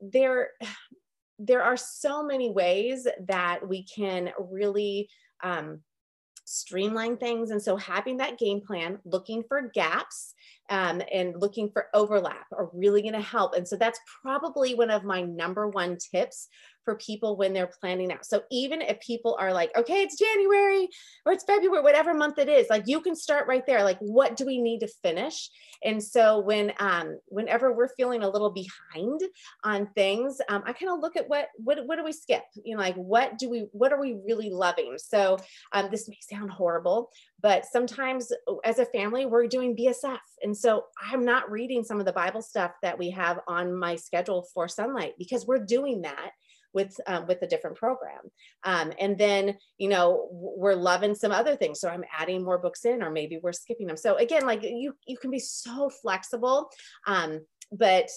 there 0.00 0.50
there 1.38 1.62
are 1.62 1.76
so 1.76 2.22
many 2.22 2.50
ways 2.50 3.06
that 3.28 3.66
we 3.66 3.82
can 3.84 4.30
really 4.38 5.08
um, 5.42 5.80
streamline 6.46 7.16
things. 7.16 7.50
And 7.50 7.62
so 7.62 7.76
having 7.76 8.16
that 8.18 8.38
game 8.38 8.60
plan, 8.60 8.98
looking 9.04 9.42
for 9.46 9.70
gaps 9.74 10.32
um, 10.68 11.02
and 11.12 11.40
looking 11.40 11.70
for 11.70 11.86
overlap 11.94 12.46
are 12.52 12.70
really 12.72 13.02
going 13.02 13.14
to 13.14 13.20
help. 13.20 13.54
And 13.54 13.66
so 13.66 13.76
that's 13.76 14.00
probably 14.22 14.74
one 14.74 14.90
of 14.90 15.04
my 15.04 15.22
number 15.22 15.68
one 15.68 15.96
tips 15.96 16.48
for 16.86 16.94
people 16.94 17.36
when 17.36 17.52
they're 17.52 17.70
planning 17.80 18.12
out. 18.12 18.24
So 18.24 18.42
even 18.50 18.80
if 18.80 18.98
people 19.00 19.36
are 19.38 19.52
like, 19.52 19.76
okay, 19.76 20.02
it's 20.02 20.18
January 20.18 20.88
or 21.26 21.32
it's 21.32 21.44
February, 21.44 21.82
whatever 21.82 22.14
month 22.14 22.38
it 22.38 22.48
is, 22.48 22.68
like 22.70 22.84
you 22.86 23.00
can 23.00 23.14
start 23.14 23.48
right 23.48 23.66
there. 23.66 23.82
Like, 23.82 23.98
what 23.98 24.36
do 24.36 24.46
we 24.46 24.58
need 24.58 24.78
to 24.80 24.88
finish? 25.02 25.50
And 25.84 26.02
so 26.02 26.38
when 26.38 26.72
um, 26.78 27.18
whenever 27.26 27.72
we're 27.72 27.94
feeling 27.96 28.22
a 28.22 28.28
little 28.28 28.50
behind 28.50 29.20
on 29.64 29.88
things, 29.94 30.40
um, 30.48 30.62
I 30.64 30.72
kind 30.72 30.92
of 30.92 31.00
look 31.00 31.16
at 31.16 31.28
what 31.28 31.48
what 31.56 31.84
what 31.86 31.96
do 31.96 32.04
we 32.04 32.12
skip? 32.12 32.44
You 32.64 32.76
know, 32.76 32.82
like 32.82 32.94
what 32.94 33.36
do 33.36 33.50
we 33.50 33.66
what 33.72 33.92
are 33.92 34.00
we 34.00 34.16
really 34.24 34.50
loving? 34.50 34.94
So 34.96 35.38
um, 35.72 35.88
this 35.90 36.08
may 36.08 36.18
sound 36.20 36.50
horrible, 36.50 37.10
but 37.42 37.66
sometimes 37.66 38.32
as 38.64 38.78
a 38.78 38.86
family 38.86 39.26
we're 39.26 39.48
doing 39.48 39.76
BSF, 39.76 40.18
and 40.42 40.56
so 40.56 40.84
I'm 41.10 41.24
not 41.24 41.50
reading 41.50 41.82
some 41.82 41.98
of 41.98 42.06
the 42.06 42.12
Bible 42.12 42.42
stuff 42.42 42.72
that 42.82 42.98
we 42.98 43.10
have 43.10 43.40
on 43.48 43.74
my 43.74 43.96
schedule 43.96 44.46
for 44.52 44.66
Sonlight 44.66 45.12
because 45.18 45.46
we're 45.46 45.64
doing 45.64 46.02
that 46.02 46.30
with 46.76 46.94
um, 47.06 47.26
with 47.26 47.42
a 47.42 47.46
different 47.46 47.76
program. 47.76 48.20
Um, 48.64 48.92
and 49.00 49.18
then 49.18 49.56
you 49.78 49.88
know 49.88 50.28
we're 50.30 50.74
loving 50.74 51.14
some 51.14 51.32
other 51.32 51.56
things. 51.56 51.80
So 51.80 51.88
i'm 51.88 52.04
adding 52.16 52.44
more 52.44 52.58
books 52.58 52.84
in 52.84 53.02
or 53.02 53.10
maybe 53.10 53.40
we're 53.42 53.52
skipping 53.52 53.86
them. 53.86 53.96
So 53.96 54.16
again 54.16 54.46
like 54.46 54.62
you 54.62 54.94
you 55.06 55.16
can 55.16 55.30
be 55.30 55.40
so 55.40 55.90
flexible 55.90 56.70
um, 57.06 57.40
but 57.72 58.08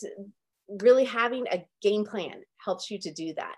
really 0.67 1.05
having 1.05 1.47
a 1.47 1.65
game 1.81 2.05
plan 2.05 2.35
helps 2.63 2.91
you 2.91 2.99
to 2.99 3.11
do 3.11 3.33
that. 3.35 3.57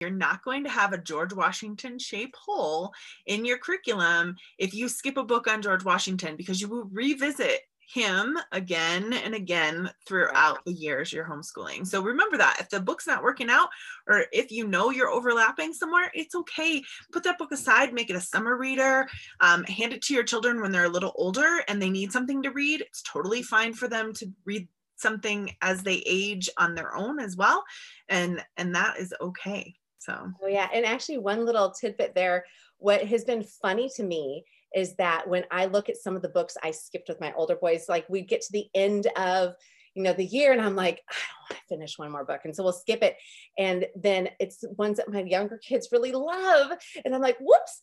You're 0.00 0.10
not 0.10 0.44
going 0.44 0.62
to 0.62 0.70
have 0.70 0.92
a 0.92 0.98
George 0.98 1.32
Washington 1.32 1.98
shape 1.98 2.34
hole 2.36 2.92
in 3.26 3.44
your 3.44 3.58
curriculum 3.58 4.36
if 4.56 4.72
you 4.72 4.88
skip 4.88 5.16
a 5.16 5.24
book 5.24 5.48
on 5.48 5.60
George 5.60 5.84
Washington 5.84 6.36
because 6.36 6.60
you 6.60 6.68
will 6.68 6.84
revisit 6.92 7.62
him 7.92 8.38
again 8.52 9.14
and 9.14 9.34
again 9.34 9.90
throughout 10.06 10.62
the 10.66 10.72
years 10.72 11.10
you're 11.10 11.24
homeschooling. 11.24 11.86
So 11.86 12.02
remember 12.02 12.36
that 12.36 12.58
if 12.60 12.68
the 12.68 12.80
book's 12.80 13.06
not 13.06 13.22
working 13.22 13.48
out 13.48 13.68
or 14.06 14.26
if 14.30 14.52
you 14.52 14.66
know 14.66 14.90
you're 14.90 15.08
overlapping 15.08 15.72
somewhere, 15.72 16.10
it's 16.14 16.34
okay. 16.34 16.82
Put 17.12 17.24
that 17.24 17.38
book 17.38 17.50
aside, 17.50 17.94
make 17.94 18.10
it 18.10 18.16
a 18.16 18.20
summer 18.20 18.56
reader, 18.56 19.08
um, 19.40 19.64
hand 19.64 19.94
it 19.94 20.02
to 20.02 20.14
your 20.14 20.22
children 20.22 20.60
when 20.60 20.70
they're 20.70 20.84
a 20.84 20.90
little 20.90 21.14
older 21.16 21.62
and 21.66 21.80
they 21.80 21.88
need 21.88 22.12
something 22.12 22.42
to 22.42 22.50
read. 22.50 22.82
It's 22.82 23.02
totally 23.02 23.42
fine 23.42 23.72
for 23.72 23.88
them 23.88 24.12
to 24.14 24.30
read 24.44 24.68
something 24.96 25.50
as 25.62 25.82
they 25.82 26.02
age 26.04 26.50
on 26.58 26.74
their 26.74 26.94
own 26.94 27.18
as 27.20 27.36
well. 27.36 27.64
And 28.10 28.44
and 28.58 28.74
that 28.74 28.98
is 28.98 29.14
okay. 29.18 29.74
So 29.98 30.30
oh 30.42 30.46
yeah. 30.46 30.68
And 30.74 30.84
actually 30.84 31.18
one 31.18 31.46
little 31.46 31.70
tidbit 31.70 32.14
there, 32.14 32.44
what 32.76 33.02
has 33.06 33.24
been 33.24 33.44
funny 33.44 33.90
to 33.96 34.02
me 34.02 34.44
is 34.74 34.96
that 34.96 35.28
when 35.28 35.44
I 35.50 35.66
look 35.66 35.88
at 35.88 35.96
some 35.96 36.16
of 36.16 36.22
the 36.22 36.28
books 36.28 36.56
I 36.62 36.70
skipped 36.70 37.08
with 37.08 37.20
my 37.20 37.32
older 37.34 37.56
boys, 37.56 37.86
like 37.88 38.08
we 38.08 38.22
get 38.22 38.42
to 38.42 38.52
the 38.52 38.68
end 38.74 39.06
of 39.16 39.54
you 39.94 40.02
know 40.04 40.12
the 40.12 40.24
year 40.24 40.52
and 40.52 40.60
I'm 40.60 40.76
like, 40.76 41.02
I 41.10 41.14
don't 41.14 41.56
want 41.56 41.60
to 41.60 41.74
finish 41.74 41.98
one 41.98 42.12
more 42.12 42.24
book. 42.24 42.42
And 42.44 42.54
so 42.54 42.62
we'll 42.62 42.72
skip 42.72 43.02
it. 43.02 43.16
And 43.58 43.86
then 43.96 44.28
it's 44.38 44.64
ones 44.76 44.98
that 44.98 45.10
my 45.10 45.22
younger 45.22 45.58
kids 45.58 45.88
really 45.90 46.12
love. 46.12 46.72
And 47.04 47.14
I'm 47.14 47.20
like, 47.20 47.38
whoops, 47.40 47.80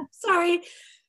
sorry 0.12 0.60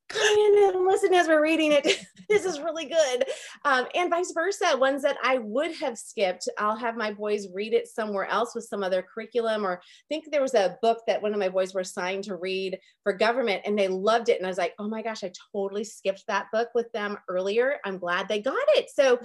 come 0.09 0.37
in 0.37 0.75
and 0.75 0.85
listen 0.85 1.13
as 1.13 1.27
we're 1.27 1.41
reading 1.41 1.71
it. 1.71 1.83
this 2.29 2.45
is 2.45 2.59
really 2.59 2.85
good. 2.85 3.25
Um, 3.63 3.87
and 3.95 4.09
vice 4.09 4.31
versa. 4.31 4.77
Ones 4.77 5.01
that 5.03 5.17
I 5.23 5.37
would 5.37 5.73
have 5.75 5.97
skipped, 5.97 6.49
I'll 6.57 6.75
have 6.75 6.97
my 6.97 7.13
boys 7.13 7.47
read 7.53 7.73
it 7.73 7.87
somewhere 7.87 8.25
else 8.25 8.53
with 8.53 8.65
some 8.65 8.83
other 8.83 9.01
curriculum. 9.01 9.65
Or 9.65 9.77
I 9.77 10.05
think 10.09 10.31
there 10.31 10.41
was 10.41 10.55
a 10.55 10.77
book 10.81 10.99
that 11.07 11.21
one 11.21 11.33
of 11.33 11.39
my 11.39 11.49
boys 11.49 11.73
were 11.73 11.81
assigned 11.81 12.25
to 12.25 12.35
read 12.35 12.77
for 13.03 13.13
government 13.13 13.61
and 13.65 13.77
they 13.77 13.87
loved 13.87 14.29
it. 14.29 14.37
And 14.37 14.45
I 14.45 14.49
was 14.49 14.57
like, 14.57 14.73
oh 14.79 14.87
my 14.87 15.01
gosh, 15.01 15.23
I 15.23 15.31
totally 15.53 15.83
skipped 15.83 16.25
that 16.27 16.47
book 16.51 16.69
with 16.75 16.91
them 16.91 17.17
earlier. 17.27 17.77
I'm 17.85 17.97
glad 17.97 18.27
they 18.27 18.41
got 18.41 18.55
it. 18.69 18.89
So 18.89 19.19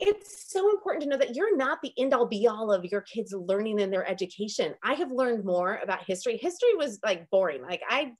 it's 0.00 0.50
so 0.50 0.70
important 0.70 1.02
to 1.04 1.10
know 1.10 1.18
that 1.18 1.36
you're 1.36 1.56
not 1.56 1.82
the 1.82 1.92
end 1.98 2.14
all 2.14 2.26
be 2.26 2.46
all 2.46 2.72
of 2.72 2.86
your 2.86 3.02
kids 3.02 3.34
learning 3.34 3.80
in 3.80 3.90
their 3.90 4.08
education. 4.08 4.74
I 4.82 4.94
have 4.94 5.12
learned 5.12 5.44
more 5.44 5.78
about 5.82 6.04
history. 6.06 6.38
History 6.38 6.74
was 6.74 6.98
like 7.04 7.28
boring. 7.28 7.60
Like 7.62 7.82
I 7.88 8.12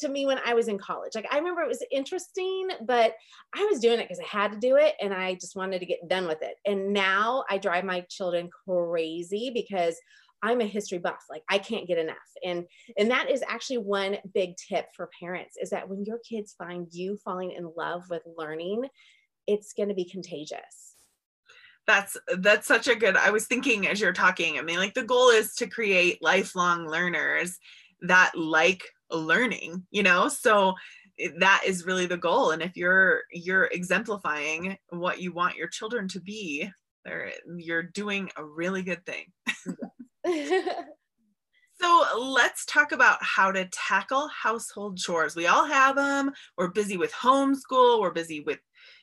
to 0.00 0.08
me 0.08 0.26
when 0.26 0.38
I 0.44 0.54
was 0.54 0.68
in 0.68 0.78
college. 0.78 1.14
Like 1.14 1.26
I 1.30 1.38
remember 1.38 1.62
it 1.62 1.68
was 1.68 1.84
interesting, 1.90 2.68
but 2.86 3.14
I 3.54 3.64
was 3.70 3.80
doing 3.80 4.00
it 4.00 4.08
because 4.08 4.20
I 4.20 4.26
had 4.26 4.52
to 4.52 4.58
do 4.58 4.76
it 4.76 4.94
and 5.00 5.14
I 5.14 5.34
just 5.34 5.56
wanted 5.56 5.80
to 5.80 5.86
get 5.86 6.08
done 6.08 6.26
with 6.26 6.42
it. 6.42 6.56
And 6.66 6.92
now 6.92 7.44
I 7.48 7.58
drive 7.58 7.84
my 7.84 8.00
children 8.08 8.50
crazy 8.66 9.50
because 9.52 9.96
I'm 10.42 10.60
a 10.60 10.66
history 10.66 10.98
buff. 10.98 11.24
Like 11.28 11.42
I 11.48 11.58
can't 11.58 11.86
get 11.86 11.98
enough. 11.98 12.16
And 12.44 12.64
and 12.98 13.10
that 13.10 13.30
is 13.30 13.42
actually 13.48 13.78
one 13.78 14.18
big 14.34 14.56
tip 14.56 14.86
for 14.96 15.10
parents 15.20 15.56
is 15.60 15.70
that 15.70 15.88
when 15.88 16.04
your 16.04 16.18
kids 16.18 16.54
find 16.56 16.86
you 16.90 17.18
falling 17.24 17.52
in 17.52 17.70
love 17.76 18.04
with 18.10 18.22
learning, 18.36 18.84
it's 19.46 19.72
going 19.72 19.88
to 19.88 19.94
be 19.94 20.04
contagious 20.04 20.90
that's 21.86 22.16
that's 22.38 22.68
such 22.68 22.88
a 22.88 22.94
good 22.94 23.16
i 23.16 23.30
was 23.30 23.46
thinking 23.46 23.88
as 23.88 24.00
you're 24.00 24.12
talking 24.12 24.58
i 24.58 24.62
mean 24.62 24.78
like 24.78 24.94
the 24.94 25.02
goal 25.02 25.30
is 25.30 25.54
to 25.54 25.66
create 25.66 26.22
lifelong 26.22 26.86
learners 26.86 27.58
that 28.02 28.30
like 28.36 28.84
learning 29.10 29.84
you 29.90 30.02
know? 30.02 30.28
So 30.28 30.74
that 31.38 31.62
is 31.66 31.84
really 31.84 32.06
the 32.06 32.16
goal 32.16 32.52
and 32.52 32.62
if 32.62 32.76
you're 32.76 33.22
you're 33.30 33.64
exemplifying 33.64 34.78
what 34.88 35.20
you 35.20 35.32
want 35.32 35.56
your 35.56 35.68
children 35.68 36.08
to 36.08 36.20
be 36.20 36.70
there 37.04 37.30
you're 37.56 37.82
doing 37.82 38.30
a 38.36 38.44
really 38.44 38.82
good 38.82 39.04
thing. 39.06 39.26
So 41.80 42.04
let's 42.18 42.66
talk 42.66 42.92
about 42.92 43.16
how 43.22 43.50
to 43.52 43.66
tackle 43.72 44.28
household 44.28 44.98
chores. 44.98 45.34
We 45.34 45.46
all 45.46 45.64
have 45.64 45.96
them 45.96 46.30
we're 46.58 46.68
busy 46.68 46.98
with 46.98 47.12
homeschool. 47.12 48.00
We're 48.00 48.10
busy 48.10 48.40
with 48.40 48.58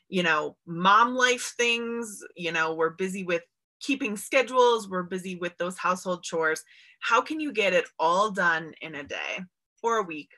you 0.10 0.22
know 0.22 0.58
mom 0.68 1.16
life 1.16 1.56
things. 1.58 2.24
You 2.36 2.52
know 2.52 2.76
we're 2.76 2.92
busy 2.92 3.24
with 3.24 3.42
keeping 3.80 4.16
schedules. 4.16 4.88
We're 4.88 5.04
busy 5.04 5.36
with 5.38 5.58
those 5.58 5.78
household 5.78 6.24
chores. 6.24 6.64
How 7.00 7.20
can 7.20 7.40
you 7.40 7.52
get 7.52 7.74
it 7.74 7.86
all 7.98 8.30
done 8.30 8.74
in 8.82 8.94
a 8.94 9.04
day 9.04 9.40
or 9.84 9.98
a 9.98 10.04
week 10.04 10.30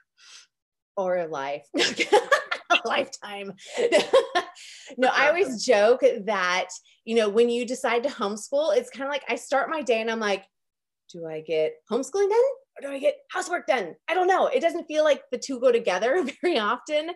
or 0.98 1.17
a 1.17 1.27
life 1.27 1.65
a 1.77 2.79
lifetime 2.86 3.53
no 4.98 5.10
i 5.13 5.27
always 5.27 5.65
joke 5.65 6.01
that 6.25 6.67
you 7.05 7.15
know 7.15 7.29
when 7.29 7.50
you 7.50 7.65
decide 7.65 8.03
to 8.03 8.10
homeschool 8.10 8.75
it's 8.75 8.89
kind 8.89 9.05
of 9.05 9.10
like 9.10 9.24
i 9.27 9.36
start 9.36 9.69
my 9.69 9.81
day 9.81 10.01
and 10.01 10.12
i'm 10.12 10.19
like 10.19 10.43
do 11.12 11.25
i 11.25 11.41
get 11.41 11.74
homeschooling 11.89 12.29
done 12.29 12.50
or 12.79 12.88
do 12.88 12.93
I 12.93 13.00
get 13.00 13.17
housework 13.29 13.67
done? 13.67 13.96
I 14.08 14.13
don't 14.13 14.27
know. 14.27 14.48
It 14.48 14.62
doesn't 14.62 14.86
feel 14.86 15.03
like 15.03 15.24
the 15.31 15.38
two 15.38 15.60
go 15.60 15.72
together 15.72 16.25
very 16.41 16.58
often. 16.58 17.12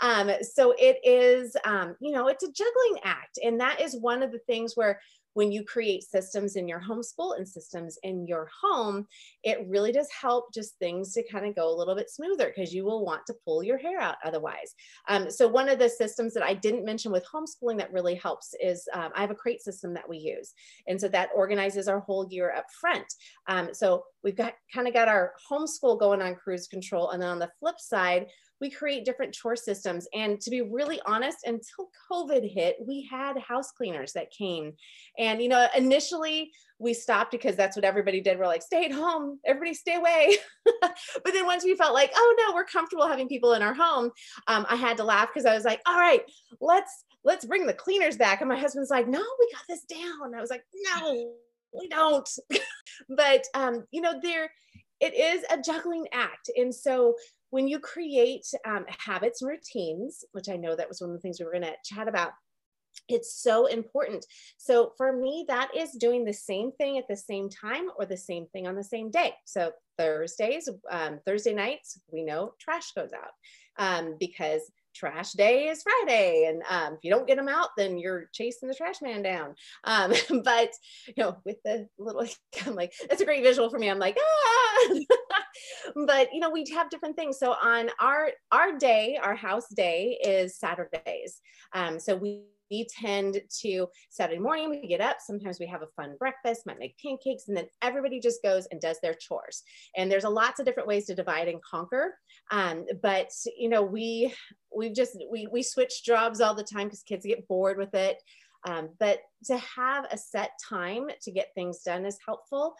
Um, 0.00 0.30
so 0.42 0.74
it 0.78 0.98
is, 1.04 1.56
um, 1.64 1.96
you 2.00 2.12
know, 2.12 2.28
it's 2.28 2.44
a 2.44 2.52
juggling 2.52 3.00
act. 3.02 3.38
And 3.42 3.60
that 3.60 3.80
is 3.80 3.96
one 3.98 4.22
of 4.22 4.32
the 4.32 4.40
things 4.46 4.72
where 4.74 5.00
when 5.36 5.52
you 5.52 5.62
create 5.62 6.02
systems 6.02 6.56
in 6.56 6.66
your 6.66 6.80
homeschool 6.80 7.36
and 7.36 7.46
systems 7.46 7.98
in 8.02 8.26
your 8.26 8.48
home, 8.62 9.06
it 9.44 9.66
really 9.68 9.92
does 9.92 10.08
help 10.10 10.46
just 10.54 10.78
things 10.78 11.12
to 11.12 11.22
kind 11.30 11.44
of 11.44 11.54
go 11.54 11.68
a 11.68 11.76
little 11.76 11.94
bit 11.94 12.08
smoother 12.08 12.46
because 12.46 12.72
you 12.72 12.86
will 12.86 13.04
want 13.04 13.20
to 13.26 13.34
pull 13.44 13.62
your 13.62 13.76
hair 13.76 14.00
out 14.00 14.16
otherwise. 14.24 14.74
Um, 15.08 15.30
so 15.30 15.46
one 15.46 15.68
of 15.68 15.78
the 15.78 15.90
systems 15.90 16.32
that 16.32 16.42
I 16.42 16.54
didn't 16.54 16.86
mention 16.86 17.12
with 17.12 17.26
homeschooling 17.26 17.76
that 17.76 17.92
really 17.92 18.14
helps 18.14 18.54
is 18.62 18.88
um, 18.94 19.10
I 19.14 19.20
have 19.20 19.30
a 19.30 19.34
crate 19.34 19.60
system 19.60 19.92
that 19.92 20.08
we 20.08 20.16
use. 20.16 20.54
And 20.88 20.98
so 20.98 21.06
that 21.08 21.28
organizes 21.36 21.86
our 21.86 22.00
whole 22.00 22.26
year 22.30 22.54
up 22.56 22.64
front. 22.80 23.12
Um, 23.46 23.74
so 23.74 24.04
we've 24.24 24.36
got 24.36 24.54
kind 24.74 24.88
of 24.88 24.94
got 24.94 25.08
our 25.08 25.34
homeschool 25.50 26.00
going 26.00 26.22
on 26.22 26.34
cruise 26.36 26.66
control. 26.66 27.10
And 27.10 27.22
then 27.22 27.28
on 27.28 27.38
the 27.38 27.50
flip 27.60 27.78
side, 27.78 28.28
we 28.60 28.70
create 28.70 29.04
different 29.04 29.34
chore 29.34 29.56
systems. 29.56 30.06
And 30.14 30.40
to 30.40 30.50
be 30.50 30.62
really 30.62 31.00
honest, 31.06 31.38
until 31.44 31.90
COVID 32.10 32.50
hit, 32.50 32.76
we 32.80 33.06
had 33.10 33.38
house 33.38 33.70
cleaners 33.72 34.12
that 34.14 34.30
came. 34.30 34.72
And, 35.18 35.42
you 35.42 35.48
know, 35.48 35.66
initially 35.76 36.52
we 36.78 36.94
stopped 36.94 37.32
because 37.32 37.56
that's 37.56 37.76
what 37.76 37.84
everybody 37.84 38.20
did. 38.20 38.38
We're 38.38 38.46
like, 38.46 38.62
stay 38.62 38.84
at 38.84 38.92
home, 38.92 39.40
everybody 39.44 39.74
stay 39.74 39.96
away. 39.96 40.36
but 40.80 41.32
then 41.32 41.46
once 41.46 41.64
we 41.64 41.74
felt 41.74 41.94
like, 41.94 42.12
oh 42.14 42.34
no, 42.38 42.54
we're 42.54 42.64
comfortable 42.64 43.08
having 43.08 43.28
people 43.28 43.54
in 43.54 43.62
our 43.62 43.74
home, 43.74 44.10
um, 44.46 44.66
I 44.68 44.76
had 44.76 44.96
to 44.98 45.04
laugh 45.04 45.28
because 45.32 45.46
I 45.46 45.54
was 45.54 45.64
like, 45.64 45.80
all 45.86 45.98
right, 45.98 46.22
let's 46.60 47.04
let's 47.24 47.44
bring 47.44 47.66
the 47.66 47.74
cleaners 47.74 48.16
back. 48.16 48.40
And 48.40 48.48
my 48.48 48.58
husband's 48.58 48.90
like, 48.90 49.08
no, 49.08 49.18
we 49.18 49.52
got 49.52 49.64
this 49.68 49.84
down. 49.84 50.34
I 50.34 50.40
was 50.40 50.50
like, 50.50 50.62
no, 50.74 51.32
we 51.78 51.88
don't. 51.88 52.28
but 53.08 53.44
um, 53.54 53.84
you 53.90 54.00
know, 54.00 54.20
there 54.22 54.50
it 55.00 55.14
is 55.14 55.44
a 55.50 55.60
juggling 55.60 56.06
act. 56.12 56.50
And 56.56 56.74
so 56.74 57.14
when 57.50 57.68
you 57.68 57.78
create 57.78 58.46
um, 58.66 58.84
habits 58.88 59.42
and 59.42 59.50
routines, 59.50 60.24
which 60.32 60.48
I 60.48 60.56
know 60.56 60.74
that 60.74 60.88
was 60.88 61.00
one 61.00 61.10
of 61.10 61.16
the 61.16 61.20
things 61.20 61.38
we 61.38 61.46
were 61.46 61.52
going 61.52 61.62
to 61.62 61.74
chat 61.84 62.08
about, 62.08 62.32
it's 63.08 63.40
so 63.42 63.66
important. 63.66 64.24
So 64.56 64.92
for 64.96 65.12
me, 65.12 65.44
that 65.48 65.68
is 65.76 65.92
doing 65.92 66.24
the 66.24 66.32
same 66.32 66.72
thing 66.72 66.98
at 66.98 67.08
the 67.08 67.16
same 67.16 67.48
time 67.48 67.88
or 67.98 68.06
the 68.06 68.16
same 68.16 68.46
thing 68.46 68.66
on 68.66 68.74
the 68.74 68.84
same 68.84 69.10
day. 69.10 69.34
So 69.44 69.72
Thursdays, 69.98 70.68
um, 70.90 71.20
Thursday 71.24 71.54
nights, 71.54 72.00
we 72.10 72.24
know 72.24 72.54
trash 72.58 72.92
goes 72.92 73.10
out 73.12 73.32
um, 73.78 74.16
because 74.18 74.62
trash 74.96 75.32
day 75.32 75.68
is 75.68 75.82
Friday. 75.82 76.46
And 76.48 76.62
um, 76.68 76.94
if 76.94 77.00
you 77.02 77.10
don't 77.10 77.26
get 77.26 77.36
them 77.36 77.48
out, 77.48 77.70
then 77.76 77.98
you're 77.98 78.28
chasing 78.32 78.68
the 78.68 78.74
trash 78.74 79.02
man 79.02 79.22
down. 79.22 79.54
Um, 79.84 80.12
but, 80.44 80.70
you 81.06 81.14
know, 81.18 81.36
with 81.44 81.56
the 81.64 81.88
little, 81.98 82.26
I'm 82.66 82.74
like, 82.74 82.92
that's 83.08 83.20
a 83.20 83.24
great 83.24 83.42
visual 83.42 83.70
for 83.70 83.78
me. 83.78 83.90
I'm 83.90 83.98
like, 83.98 84.18
ah. 84.20 84.94
but, 86.06 86.32
you 86.32 86.40
know, 86.40 86.50
we 86.50 86.64
have 86.74 86.90
different 86.90 87.16
things. 87.16 87.38
So 87.38 87.52
on 87.52 87.90
our, 88.00 88.30
our 88.52 88.76
day, 88.78 89.18
our 89.22 89.34
house 89.34 89.68
day 89.68 90.18
is 90.24 90.58
Saturdays. 90.58 91.40
Um, 91.72 92.00
so 92.00 92.16
we, 92.16 92.44
we 92.70 92.86
tend 93.00 93.40
to 93.60 93.86
Saturday 94.10 94.38
morning, 94.38 94.70
we 94.70 94.86
get 94.86 95.00
up. 95.00 95.18
Sometimes 95.20 95.58
we 95.58 95.66
have 95.66 95.82
a 95.82 95.88
fun 95.96 96.16
breakfast, 96.18 96.66
might 96.66 96.78
make 96.78 96.96
pancakes, 97.02 97.48
and 97.48 97.56
then 97.56 97.66
everybody 97.82 98.20
just 98.20 98.42
goes 98.42 98.66
and 98.70 98.80
does 98.80 98.98
their 99.02 99.14
chores. 99.14 99.62
And 99.96 100.10
there's 100.10 100.24
a 100.24 100.28
lots 100.28 100.60
of 100.60 100.66
different 100.66 100.88
ways 100.88 101.06
to 101.06 101.14
divide 101.14 101.48
and 101.48 101.62
conquer. 101.62 102.14
Um, 102.50 102.84
but 103.02 103.30
you 103.56 103.68
know, 103.68 103.82
we 103.82 104.34
we've 104.74 104.94
just 104.94 105.16
we 105.30 105.48
we 105.50 105.62
switch 105.62 106.04
jobs 106.04 106.40
all 106.40 106.54
the 106.54 106.64
time 106.64 106.86
because 106.86 107.02
kids 107.02 107.26
get 107.26 107.48
bored 107.48 107.78
with 107.78 107.94
it. 107.94 108.22
Um, 108.66 108.90
but 108.98 109.20
to 109.44 109.58
have 109.58 110.06
a 110.10 110.18
set 110.18 110.50
time 110.68 111.06
to 111.22 111.30
get 111.30 111.54
things 111.54 111.82
done 111.82 112.04
is 112.04 112.18
helpful. 112.26 112.74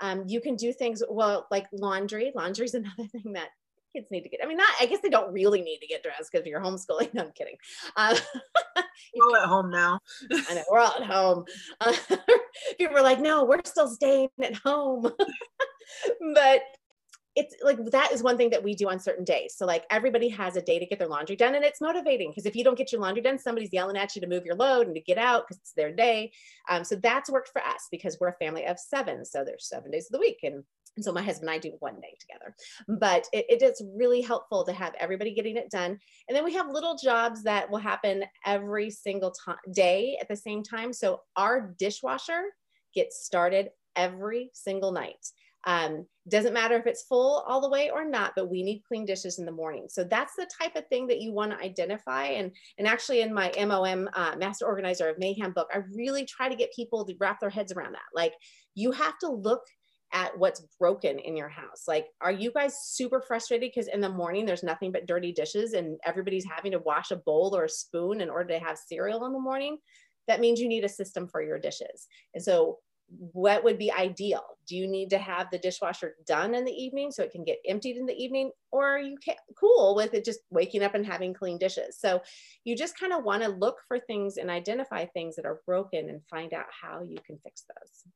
Um, 0.00 0.24
you 0.26 0.40
can 0.40 0.56
do 0.56 0.72
things 0.72 1.02
well 1.08 1.46
like 1.50 1.66
laundry. 1.72 2.32
Laundry 2.34 2.66
is 2.66 2.74
another 2.74 3.08
thing 3.10 3.32
that 3.32 3.48
kids 3.96 4.10
need 4.10 4.22
to 4.22 4.28
get. 4.28 4.40
I 4.42 4.46
mean, 4.46 4.56
not. 4.56 4.68
I 4.80 4.86
guess 4.86 5.00
they 5.02 5.08
don't 5.08 5.32
really 5.32 5.62
need 5.62 5.78
to 5.78 5.86
get 5.86 6.02
dressed 6.02 6.30
because 6.30 6.46
you're 6.46 6.60
homeschooling. 6.60 7.10
No, 7.16 7.22
I'm 7.22 7.32
kidding. 7.32 7.56
Uh, 7.96 8.14
we're 9.16 9.24
all 9.24 9.36
at 9.36 9.48
home 9.48 9.70
now. 9.70 9.98
I 10.30 10.54
know 10.54 10.64
we're 10.70 10.80
all 10.80 10.94
at 11.00 11.04
home. 11.04 11.44
Uh, 11.80 11.94
people 12.78 12.96
are 12.96 13.02
like, 13.02 13.20
no, 13.20 13.44
we're 13.44 13.60
still 13.64 13.88
staying 13.88 14.28
at 14.42 14.54
home. 14.56 15.10
but 16.34 16.60
it's 17.36 17.54
like 17.62 17.78
that 17.90 18.12
is 18.12 18.22
one 18.22 18.38
thing 18.38 18.50
that 18.50 18.62
we 18.62 18.74
do 18.74 18.88
on 18.88 18.98
certain 18.98 19.24
days. 19.24 19.54
So 19.56 19.66
like 19.66 19.84
everybody 19.90 20.28
has 20.30 20.56
a 20.56 20.62
day 20.62 20.78
to 20.78 20.86
get 20.86 20.98
their 20.98 21.08
laundry 21.08 21.36
done 21.36 21.54
and 21.54 21.64
it's 21.64 21.82
motivating 21.82 22.30
because 22.30 22.46
if 22.46 22.56
you 22.56 22.64
don't 22.64 22.78
get 22.78 22.92
your 22.92 23.00
laundry 23.00 23.22
done, 23.22 23.38
somebody's 23.38 23.72
yelling 23.72 23.96
at 23.96 24.14
you 24.14 24.22
to 24.22 24.26
move 24.26 24.44
your 24.44 24.56
load 24.56 24.86
and 24.86 24.96
to 24.96 25.02
get 25.02 25.18
out 25.18 25.44
because 25.46 25.58
it's 25.58 25.72
their 25.72 25.94
day. 25.94 26.32
Um, 26.68 26.82
so 26.82 26.96
that's 26.96 27.30
worked 27.30 27.50
for 27.50 27.62
us 27.62 27.88
because 27.90 28.16
we're 28.20 28.28
a 28.28 28.36
family 28.36 28.66
of 28.66 28.78
seven. 28.78 29.24
So 29.24 29.44
there's 29.44 29.68
seven 29.68 29.90
days 29.90 30.06
of 30.06 30.12
the 30.12 30.18
week. 30.18 30.40
And 30.42 30.64
and 30.96 31.04
so 31.04 31.12
my 31.12 31.22
husband 31.22 31.50
and 31.50 31.56
I 31.56 31.58
do 31.58 31.76
one 31.80 32.00
day 32.00 32.16
together, 32.18 32.54
but 33.00 33.26
it, 33.32 33.46
it 33.48 33.62
is 33.62 33.82
really 33.94 34.20
helpful 34.20 34.64
to 34.64 34.72
have 34.72 34.94
everybody 34.98 35.34
getting 35.34 35.56
it 35.56 35.70
done. 35.70 35.98
And 36.28 36.36
then 36.36 36.44
we 36.44 36.54
have 36.54 36.70
little 36.70 36.96
jobs 36.96 37.42
that 37.44 37.70
will 37.70 37.78
happen 37.78 38.24
every 38.44 38.90
single 38.90 39.30
time 39.30 39.56
day 39.72 40.16
at 40.20 40.28
the 40.28 40.36
same 40.36 40.62
time. 40.62 40.92
So 40.92 41.20
our 41.36 41.74
dishwasher 41.78 42.44
gets 42.94 43.24
started 43.24 43.70
every 43.94 44.50
single 44.54 44.92
night. 44.92 45.26
Um, 45.66 46.06
doesn't 46.28 46.52
matter 46.52 46.76
if 46.76 46.86
it's 46.86 47.02
full 47.02 47.44
all 47.46 47.60
the 47.60 47.68
way 47.68 47.90
or 47.90 48.04
not, 48.04 48.32
but 48.36 48.48
we 48.48 48.62
need 48.62 48.82
clean 48.86 49.04
dishes 49.04 49.40
in 49.40 49.44
the 49.44 49.52
morning. 49.52 49.86
So 49.88 50.04
that's 50.04 50.36
the 50.36 50.48
type 50.60 50.76
of 50.76 50.86
thing 50.86 51.08
that 51.08 51.20
you 51.20 51.32
want 51.32 51.50
to 51.50 51.58
identify. 51.58 52.26
And, 52.26 52.52
and 52.78 52.86
actually 52.86 53.20
in 53.20 53.34
my 53.34 53.52
MOM 53.58 54.08
uh, 54.14 54.36
Master 54.38 54.64
Organizer 54.64 55.08
of 55.08 55.18
Mayhem 55.18 55.52
book, 55.52 55.68
I 55.74 55.78
really 55.92 56.24
try 56.24 56.48
to 56.48 56.54
get 56.54 56.72
people 56.72 57.04
to 57.04 57.14
wrap 57.18 57.40
their 57.40 57.50
heads 57.50 57.72
around 57.72 57.94
that. 57.94 58.02
Like 58.14 58.32
you 58.76 58.92
have 58.92 59.18
to 59.18 59.28
look 59.28 59.62
at 60.12 60.36
what's 60.38 60.62
broken 60.78 61.18
in 61.18 61.36
your 61.36 61.48
house. 61.48 61.84
Like, 61.88 62.06
are 62.20 62.32
you 62.32 62.52
guys 62.52 62.74
super 62.84 63.20
frustrated 63.20 63.70
because 63.74 63.88
in 63.88 64.00
the 64.00 64.08
morning 64.08 64.46
there's 64.46 64.62
nothing 64.62 64.92
but 64.92 65.06
dirty 65.06 65.32
dishes 65.32 65.72
and 65.72 65.98
everybody's 66.04 66.46
having 66.46 66.72
to 66.72 66.78
wash 66.78 67.10
a 67.10 67.16
bowl 67.16 67.54
or 67.56 67.64
a 67.64 67.68
spoon 67.68 68.20
in 68.20 68.30
order 68.30 68.54
to 68.54 68.64
have 68.64 68.78
cereal 68.78 69.26
in 69.26 69.32
the 69.32 69.40
morning? 69.40 69.78
That 70.28 70.40
means 70.40 70.60
you 70.60 70.68
need 70.68 70.84
a 70.84 70.88
system 70.88 71.28
for 71.28 71.42
your 71.42 71.58
dishes. 71.58 72.06
And 72.34 72.42
so 72.42 72.78
what 73.08 73.62
would 73.62 73.78
be 73.78 73.92
ideal? 73.92 74.42
Do 74.66 74.76
you 74.76 74.88
need 74.88 75.10
to 75.10 75.18
have 75.18 75.48
the 75.50 75.58
dishwasher 75.58 76.16
done 76.26 76.54
in 76.54 76.64
the 76.64 76.72
evening 76.72 77.12
so 77.12 77.22
it 77.22 77.30
can 77.30 77.44
get 77.44 77.58
emptied 77.66 77.96
in 77.96 78.06
the 78.06 78.16
evening? 78.16 78.50
Or 78.72 78.96
are 78.96 78.98
you 78.98 79.16
cool 79.58 79.94
with 79.94 80.12
it 80.14 80.24
just 80.24 80.40
waking 80.50 80.82
up 80.82 80.94
and 80.94 81.06
having 81.06 81.32
clean 81.32 81.58
dishes? 81.58 81.98
So 82.00 82.20
you 82.64 82.76
just 82.76 82.98
kind 82.98 83.12
of 83.12 83.22
want 83.22 83.42
to 83.44 83.48
look 83.48 83.76
for 83.86 84.00
things 84.00 84.38
and 84.38 84.50
identify 84.50 85.06
things 85.06 85.36
that 85.36 85.46
are 85.46 85.60
broken 85.66 86.08
and 86.08 86.20
find 86.28 86.52
out 86.52 86.66
how 86.82 87.02
you 87.02 87.18
can 87.24 87.38
fix 87.44 87.64
those. 87.68 88.12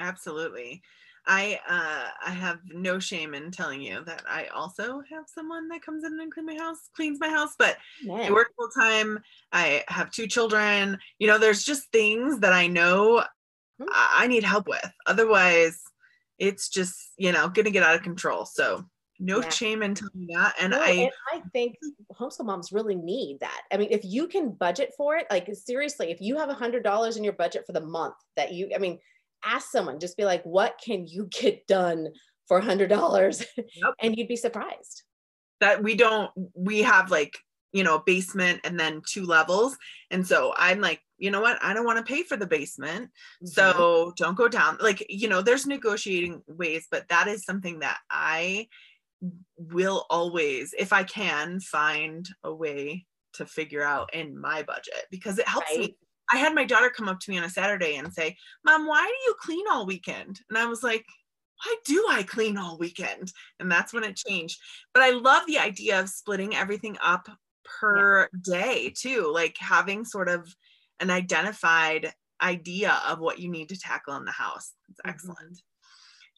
Absolutely. 0.00 0.82
I 1.26 1.60
uh, 1.68 2.08
I 2.26 2.30
have 2.30 2.60
no 2.66 2.98
shame 2.98 3.34
in 3.34 3.50
telling 3.50 3.80
you 3.80 4.04
that 4.04 4.22
I 4.28 4.46
also 4.46 5.02
have 5.10 5.24
someone 5.26 5.68
that 5.68 5.82
comes 5.82 6.04
in 6.04 6.18
and 6.18 6.32
clean 6.32 6.46
my 6.46 6.56
house, 6.56 6.88
cleans 6.94 7.18
my 7.20 7.28
house. 7.28 7.54
But 7.58 7.76
I 8.10 8.30
work 8.30 8.52
full 8.56 8.68
time. 8.68 9.18
I 9.52 9.84
have 9.88 10.10
two 10.10 10.26
children. 10.26 10.98
You 11.18 11.26
know, 11.26 11.38
there's 11.38 11.64
just 11.64 11.90
things 11.92 12.40
that 12.40 12.52
I 12.52 12.66
know 12.66 13.24
Mm-hmm. 13.80 13.90
I 13.94 14.26
need 14.26 14.44
help 14.44 14.68
with. 14.68 14.92
Otherwise, 15.06 15.80
it's 16.38 16.68
just, 16.68 16.96
you 17.16 17.32
know, 17.32 17.48
going 17.48 17.64
to 17.64 17.70
get 17.70 17.82
out 17.82 17.94
of 17.94 18.02
control. 18.02 18.44
So, 18.44 18.84
no 19.20 19.40
yeah. 19.40 19.48
shame 19.48 19.82
in 19.82 19.94
telling 19.94 20.28
that. 20.32 20.54
And 20.60 20.70
no, 20.70 20.80
I 20.80 20.90
and 20.90 21.10
I 21.32 21.42
think 21.52 21.76
homeschool 22.12 22.44
moms 22.44 22.70
really 22.70 22.94
need 22.94 23.40
that. 23.40 23.62
I 23.72 23.76
mean, 23.76 23.88
if 23.90 24.04
you 24.04 24.28
can 24.28 24.52
budget 24.52 24.92
for 24.96 25.16
it, 25.16 25.26
like 25.28 25.48
seriously, 25.54 26.12
if 26.12 26.20
you 26.20 26.36
have 26.36 26.50
a 26.50 26.54
hundred 26.54 26.84
dollars 26.84 27.16
in 27.16 27.24
your 27.24 27.32
budget 27.32 27.64
for 27.66 27.72
the 27.72 27.80
month 27.80 28.14
that 28.36 28.52
you, 28.52 28.70
I 28.72 28.78
mean, 28.78 29.00
ask 29.44 29.70
someone, 29.70 30.00
just 30.00 30.16
be 30.16 30.24
like, 30.24 30.42
what 30.44 30.80
can 30.82 31.06
you 31.06 31.28
get 31.30 31.66
done 31.66 32.08
for 32.46 32.58
a 32.58 32.64
hundred 32.64 32.88
dollars? 32.88 33.44
Yep. 33.56 33.94
and 34.00 34.16
you'd 34.16 34.28
be 34.28 34.36
surprised. 34.36 35.02
That 35.60 35.82
we 35.82 35.94
don't, 35.94 36.30
we 36.54 36.82
have 36.82 37.10
like, 37.10 37.36
you 37.72 37.82
know, 37.82 37.96
a 37.96 38.02
basement 38.04 38.60
and 38.64 38.78
then 38.78 39.02
two 39.06 39.26
levels. 39.26 39.76
And 40.10 40.26
so 40.26 40.54
I'm 40.56 40.80
like, 40.80 41.00
you 41.18 41.30
know 41.30 41.40
what? 41.40 41.58
I 41.62 41.74
don't 41.74 41.84
want 41.84 41.98
to 41.98 42.12
pay 42.12 42.22
for 42.22 42.36
the 42.36 42.46
basement. 42.46 43.06
Mm-hmm. 43.06 43.46
So 43.46 44.12
don't 44.16 44.36
go 44.36 44.48
down. 44.48 44.78
Like, 44.80 45.04
you 45.08 45.28
know, 45.28 45.42
there's 45.42 45.66
negotiating 45.66 46.42
ways, 46.46 46.86
but 46.90 47.08
that 47.08 47.28
is 47.28 47.44
something 47.44 47.80
that 47.80 47.98
I 48.10 48.68
will 49.56 50.06
always, 50.10 50.74
if 50.78 50.92
I 50.92 51.02
can, 51.02 51.60
find 51.60 52.26
a 52.44 52.54
way 52.54 53.06
to 53.34 53.46
figure 53.46 53.82
out 53.82 54.14
in 54.14 54.40
my 54.40 54.62
budget 54.62 55.06
because 55.10 55.38
it 55.38 55.48
helps 55.48 55.70
right. 55.70 55.80
me. 55.80 55.96
I 56.32 56.36
had 56.36 56.54
my 56.54 56.64
daughter 56.64 56.90
come 56.90 57.08
up 57.08 57.20
to 57.20 57.30
me 57.30 57.38
on 57.38 57.44
a 57.44 57.50
Saturday 57.50 57.96
and 57.96 58.12
say, 58.12 58.36
Mom, 58.64 58.86
why 58.86 59.04
do 59.06 59.30
you 59.30 59.34
clean 59.40 59.64
all 59.70 59.86
weekend? 59.86 60.40
And 60.48 60.58
I 60.58 60.66
was 60.66 60.82
like, 60.82 61.04
why 61.64 61.76
do 61.84 62.06
I 62.10 62.22
clean 62.22 62.56
all 62.56 62.78
weekend? 62.78 63.32
And 63.58 63.70
that's 63.70 63.92
when 63.92 64.04
it 64.04 64.16
changed. 64.16 64.60
But 64.94 65.02
I 65.02 65.10
love 65.10 65.44
the 65.46 65.58
idea 65.58 65.98
of 66.00 66.08
splitting 66.08 66.54
everything 66.54 66.96
up 67.02 67.28
per 67.80 68.28
yeah. 68.32 68.54
day 68.54 68.94
too, 68.96 69.30
like 69.32 69.56
having 69.58 70.04
sort 70.04 70.28
of 70.28 70.54
an 71.00 71.10
identified 71.10 72.12
idea 72.40 73.00
of 73.08 73.18
what 73.18 73.38
you 73.38 73.50
need 73.50 73.68
to 73.70 73.78
tackle 73.78 74.16
in 74.16 74.24
the 74.24 74.30
house. 74.30 74.72
It's 74.88 75.00
mm-hmm. 75.00 75.10
excellent. 75.10 75.60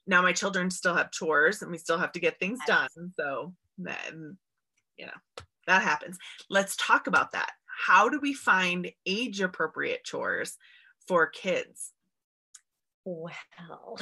Now 0.07 0.23
my 0.23 0.33
children 0.33 0.71
still 0.71 0.95
have 0.95 1.13
chores 1.13 1.63
and 1.63 1.71
we 1.71 1.79
still 1.79 1.99
have 1.99 2.13
to 2.13 2.21
get 2.21 2.39
things 2.39 2.59
done. 2.67 2.89
So 3.19 3.55
then, 3.79 4.39
you 4.97 5.07
know, 5.07 5.45
that 5.67 5.83
happens. 5.83 6.19
Let's 6.49 6.77
talk 6.77 7.07
about 7.07 7.33
that. 7.33 7.51
How 7.87 8.09
do 8.09 8.21
we 8.21 8.35
find 8.35 8.91
age 9.07 9.41
appropriate 9.41 10.05
chores 10.05 10.57
for 11.07 11.27
kids? 11.27 11.93
Well, 13.07 13.99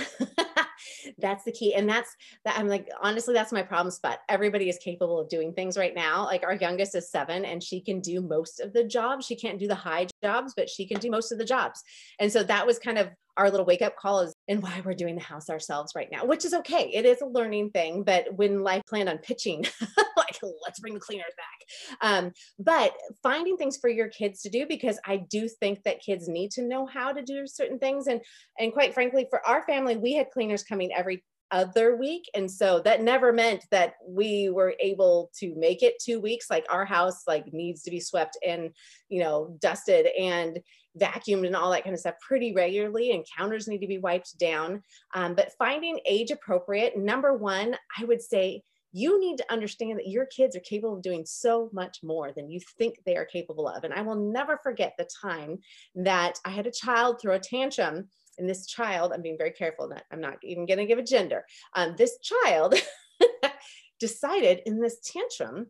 that's 1.19 1.45
the 1.45 1.53
key. 1.53 1.75
And 1.75 1.89
that's 1.89 2.15
that 2.45 2.59
I'm 2.59 2.67
like, 2.67 2.89
honestly, 3.01 3.33
that's 3.33 3.53
my 3.53 3.63
problem 3.63 3.93
spot. 3.93 4.19
Everybody 4.29 4.69
is 4.69 4.79
capable 4.79 5.21
of 5.21 5.29
doing 5.29 5.53
things 5.53 5.79
right 5.79 5.95
now. 5.95 6.25
Like 6.25 6.43
our 6.43 6.55
youngest 6.55 6.97
is 6.97 7.11
seven 7.11 7.45
and 7.45 7.63
she 7.63 7.81
can 7.81 8.01
do 8.01 8.21
most 8.21 8.61
of 8.61 8.73
the 8.73 8.83
jobs. 8.83 9.25
She 9.25 9.37
can't 9.37 9.61
do 9.61 9.69
the 9.69 9.75
high 9.77 10.09
jobs, 10.25 10.55
but 10.57 10.69
she 10.69 10.87
can 10.87 10.99
do 10.99 11.11
most 11.11 11.31
of 11.31 11.39
the 11.39 11.45
jobs. 11.45 11.81
And 12.19 12.33
so 12.33 12.43
that 12.43 12.67
was 12.67 12.81
kind 12.81 12.99
of 12.99 13.09
our 13.37 13.51
little 13.51 13.67
wake 13.67 13.83
up 13.83 13.97
call 13.97 14.21
is 14.21 14.35
and 14.49 14.61
why 14.61 14.83
we're 14.85 14.95
doing 14.95 15.15
the 15.15 15.23
house 15.23 15.49
ourselves 15.49 15.93
right 15.95 16.09
now, 16.11 16.25
which 16.25 16.45
is 16.45 16.53
okay. 16.53 16.91
It 16.93 17.07
is 17.07 17.21
a 17.21 17.27
learning 17.27 17.71
thing, 17.71 18.03
but 18.03 18.35
when 18.35 18.65
life 18.65 18.83
planned 18.89 19.09
on 19.09 19.19
pitching, 19.19 19.65
let's 20.43 20.81
bring 20.81 20.95
the 20.95 21.01
cleaners 21.01 21.35
back. 21.37 22.01
Um, 22.01 22.33
but 22.59 22.93
finding 23.23 23.57
things 23.57 23.77
for 23.77 23.89
your 23.89 24.09
kids 24.09 24.43
to 24.43 24.51
do 24.51 24.67
because 24.67 24.99
I 25.05 25.19
do 25.31 25.49
think 25.49 25.83
that 25.85 26.01
kids 26.01 26.29
need 26.29 26.51
to 26.53 26.63
know 26.63 26.87
how 26.87 27.13
to 27.13 27.23
do 27.23 27.47
certain 27.47 27.79
things. 27.79 28.07
And 28.07 28.21
and 28.59 28.73
quite 28.73 28.95
frankly, 28.95 29.27
for 29.31 29.47
our 29.47 29.65
family, 29.67 29.97
we 29.97 30.15
had 30.15 30.31
cleaners 30.31 30.63
coming 30.63 30.93
every 30.95 31.25
other 31.51 31.97
week. 31.97 32.25
And 32.35 32.51
so 32.51 32.81
that 32.81 33.03
never 33.03 33.33
meant 33.33 33.65
that 33.71 33.95
we 34.07 34.51
were 34.51 34.75
able 34.81 35.31
to 35.39 35.55
make 35.57 35.83
it 35.83 35.95
two 36.03 36.21
weeks. 36.21 36.51
Like 36.51 36.67
our 36.71 36.85
house 36.85 37.27
like 37.27 37.53
needs 37.53 37.83
to 37.83 37.91
be 37.91 38.01
swept 38.01 38.37
and, 38.47 38.71
you 39.09 39.21
know, 39.23 39.57
dusted 39.61 40.09
and 40.19 40.59
vacuumed 40.99 41.47
and 41.47 41.57
all 41.57 41.71
that 41.71 41.85
kind 41.85 41.95
of 41.95 42.01
stuff 42.01 42.17
pretty 42.27 42.53
regularly 42.53 43.13
and 43.13 43.25
counters 43.37 43.69
need 43.69 43.81
to 43.81 43.87
be 43.87 43.99
wiped 43.99 44.39
down. 44.39 44.83
Um, 45.15 45.35
but 45.35 45.53
finding 45.59 46.01
age 46.07 46.31
appropriate, 46.31 46.97
number 46.97 47.35
one, 47.35 47.77
I 47.99 48.05
would 48.05 48.23
say 48.23 48.63
you 48.93 49.21
need 49.21 49.37
to 49.37 49.53
understand 49.53 49.99
that 49.99 50.09
your 50.09 50.27
kids 50.27 50.57
are 50.57 50.61
capable 50.61 50.97
of 50.97 51.03
doing 51.03 51.25
so 51.27 51.69
much 51.73 51.99
more 52.03 52.33
than 52.33 52.51
you 52.51 52.61
think 52.79 52.97
they 53.05 53.17
are 53.17 53.25
capable 53.25 53.69
of. 53.69 53.85
And 53.85 53.93
I 53.93 54.03
will 54.03 54.15
never 54.33 54.59
forget 54.63 54.95
the 54.97 55.09
time 55.21 55.59
that 55.95 56.39
I 56.45 56.51
had 56.51 56.67
a 56.67 56.73
child 56.73 57.21
throw 57.21 57.35
a 57.35 57.39
tantrum 57.39 58.09
and 58.39 58.49
this 58.49 58.67
child, 58.67 59.13
I'm 59.13 59.23
being 59.23 59.37
very 59.37 59.51
careful 59.51 59.89
that 59.89 60.05
I'm 60.13 60.21
not 60.21 60.37
even 60.43 60.65
going 60.65 60.79
to 60.79 60.87
give 60.87 60.99
a 60.99 61.03
gender. 61.03 61.45
Um, 61.75 61.95
this 61.99 62.19
child 62.19 62.75
decided 64.01 64.61
in 64.65 64.81
this 64.81 65.01
tantrum 65.01 65.67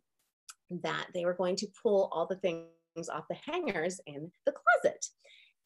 that 0.70 1.06
they 1.14 1.24
were 1.24 1.34
going 1.34 1.56
to 1.56 1.66
pull 1.82 2.10
all 2.12 2.26
the 2.26 2.36
things 2.36 2.68
off 3.10 3.24
the 3.28 3.36
hangers 3.46 4.00
in 4.06 4.30
the 4.44 4.52
closet. 4.52 5.06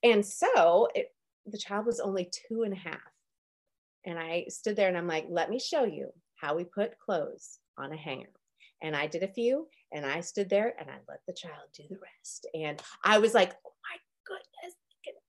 And 0.03 0.25
so 0.25 0.89
it, 0.95 1.09
the 1.47 1.59
child 1.59 1.87
was 1.87 2.01
only 2.01 2.31
two 2.31 2.63
and 2.63 2.73
a 2.73 2.77
half. 2.77 3.01
And 4.05 4.19
I 4.19 4.47
stood 4.49 4.77
there 4.77 4.89
and 4.89 4.97
I'm 4.97 5.07
like, 5.07 5.27
let 5.29 5.51
me 5.51 5.59
show 5.59 5.85
you 5.85 6.09
how 6.43 6.57
we 6.57 6.65
put 6.65 6.99
clothes 6.99 7.61
on 7.79 7.93
a 7.93 7.97
hanger. 7.97 8.29
And 8.83 8.97
I 8.97 9.07
did 9.07 9.23
a 9.23 9.29
few 9.29 9.69
and 9.93 10.05
I 10.05 10.21
stood 10.21 10.51
there 10.51 10.75
and 10.79 10.91
I 10.91 10.95
let 11.09 11.21
the 11.27 11.33
child 11.33 11.69
do 11.73 11.85
the 11.89 11.97
rest. 11.97 12.47
And 12.53 12.83
I 13.05 13.19
was 13.19 13.33
like, 13.33 13.53
oh 13.65 13.73
my 13.89 13.97
goodness, 14.27 14.77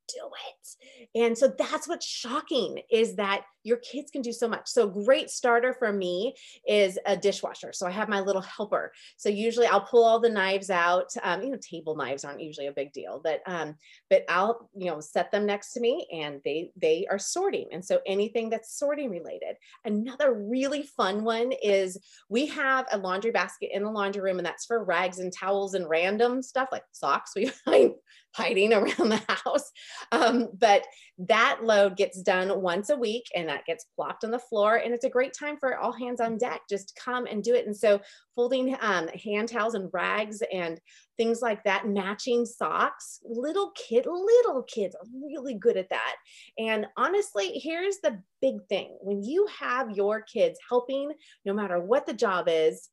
do 0.07 0.29
it. 0.49 1.19
And 1.23 1.37
so 1.37 1.53
that's 1.57 1.87
what's 1.87 2.05
shocking 2.05 2.79
is 2.91 3.15
that 3.15 3.43
your 3.63 3.77
kids 3.77 4.11
can 4.11 4.21
do 4.21 4.33
so 4.33 4.47
much. 4.47 4.67
So 4.67 4.87
great 4.87 5.29
starter 5.29 5.73
for 5.73 5.91
me 5.91 6.35
is 6.67 6.99
a 7.05 7.15
dishwasher. 7.15 7.71
So 7.71 7.87
I 7.87 7.91
have 7.91 8.09
my 8.09 8.19
little 8.19 8.41
helper. 8.41 8.91
So 9.17 9.29
usually 9.29 9.67
I'll 9.67 9.81
pull 9.81 10.03
all 10.03 10.19
the 10.19 10.29
knives 10.29 10.69
out. 10.69 11.07
Um, 11.23 11.41
you 11.41 11.49
know, 11.51 11.57
table 11.61 11.95
knives 11.95 12.25
aren't 12.25 12.41
usually 12.41 12.67
a 12.67 12.73
big 12.73 12.91
deal, 12.91 13.21
but 13.23 13.41
um, 13.45 13.75
but 14.09 14.25
I'll 14.27 14.69
you 14.75 14.87
know 14.87 14.99
set 14.99 15.31
them 15.31 15.45
next 15.45 15.73
to 15.73 15.79
me 15.79 16.07
and 16.11 16.41
they 16.43 16.71
they 16.79 17.07
are 17.09 17.19
sorting. 17.19 17.67
And 17.71 17.83
so 17.83 17.99
anything 18.05 18.49
that's 18.49 18.77
sorting 18.77 19.09
related. 19.09 19.55
Another 19.85 20.33
really 20.33 20.83
fun 20.83 21.23
one 21.23 21.53
is 21.63 21.97
we 22.29 22.47
have 22.47 22.85
a 22.91 22.97
laundry 22.97 23.31
basket 23.31 23.69
in 23.73 23.83
the 23.83 23.91
laundry 23.91 24.21
room, 24.21 24.39
and 24.39 24.45
that's 24.45 24.65
for 24.65 24.83
rags 24.83 25.19
and 25.19 25.31
towels 25.33 25.73
and 25.73 25.89
random 25.89 26.41
stuff 26.41 26.69
like 26.71 26.83
socks. 26.91 27.31
We 27.43 27.47
find 27.47 27.91
hiding 28.33 28.73
around 28.73 29.09
the 29.09 29.21
house. 29.27 29.71
Um, 30.11 30.49
but 30.57 30.83
that 31.17 31.59
load 31.63 31.95
gets 31.97 32.21
done 32.21 32.61
once 32.61 32.89
a 32.89 32.97
week 32.97 33.25
and 33.35 33.47
that 33.49 33.65
gets 33.65 33.85
plopped 33.95 34.23
on 34.23 34.31
the 34.31 34.39
floor. 34.39 34.77
And 34.77 34.93
it's 34.93 35.05
a 35.05 35.09
great 35.09 35.33
time 35.33 35.57
for 35.57 35.77
all 35.77 35.91
hands 35.91 36.19
on 36.19 36.37
deck, 36.37 36.61
just 36.69 36.99
come 37.03 37.25
and 37.25 37.43
do 37.43 37.53
it. 37.53 37.65
And 37.65 37.75
so 37.75 38.01
folding 38.35 38.75
um, 38.81 39.07
hand 39.09 39.49
towels 39.49 39.75
and 39.75 39.89
rags 39.93 40.41
and 40.51 40.79
things 41.17 41.41
like 41.41 41.63
that, 41.63 41.87
matching 41.87 42.45
socks, 42.45 43.19
little 43.23 43.71
kid, 43.75 44.05
little 44.07 44.63
kids 44.63 44.95
are 44.95 45.07
really 45.23 45.53
good 45.53 45.77
at 45.77 45.89
that. 45.89 46.15
And 46.57 46.87
honestly, 46.97 47.59
here's 47.59 47.97
the 47.99 48.19
big 48.41 48.55
thing. 48.67 48.97
When 49.01 49.23
you 49.23 49.47
have 49.59 49.91
your 49.91 50.21
kids 50.21 50.57
helping, 50.67 51.11
no 51.45 51.53
matter 51.53 51.79
what 51.79 52.05
the 52.05 52.13
job 52.13 52.47
is, 52.49 52.89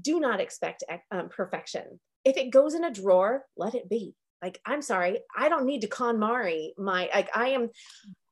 do 0.00 0.20
not 0.20 0.40
expect 0.40 0.84
um, 1.10 1.28
perfection. 1.28 2.00
If 2.24 2.36
it 2.36 2.50
goes 2.50 2.74
in 2.74 2.84
a 2.84 2.92
drawer, 2.92 3.44
let 3.56 3.74
it 3.74 3.88
be. 3.88 4.14
Like, 4.42 4.60
I'm 4.64 4.82
sorry, 4.82 5.18
I 5.36 5.48
don't 5.48 5.66
need 5.66 5.80
to 5.80 5.88
KonMari 5.88 6.70
my, 6.78 7.10
like, 7.12 7.28
I 7.36 7.50
am, 7.50 7.70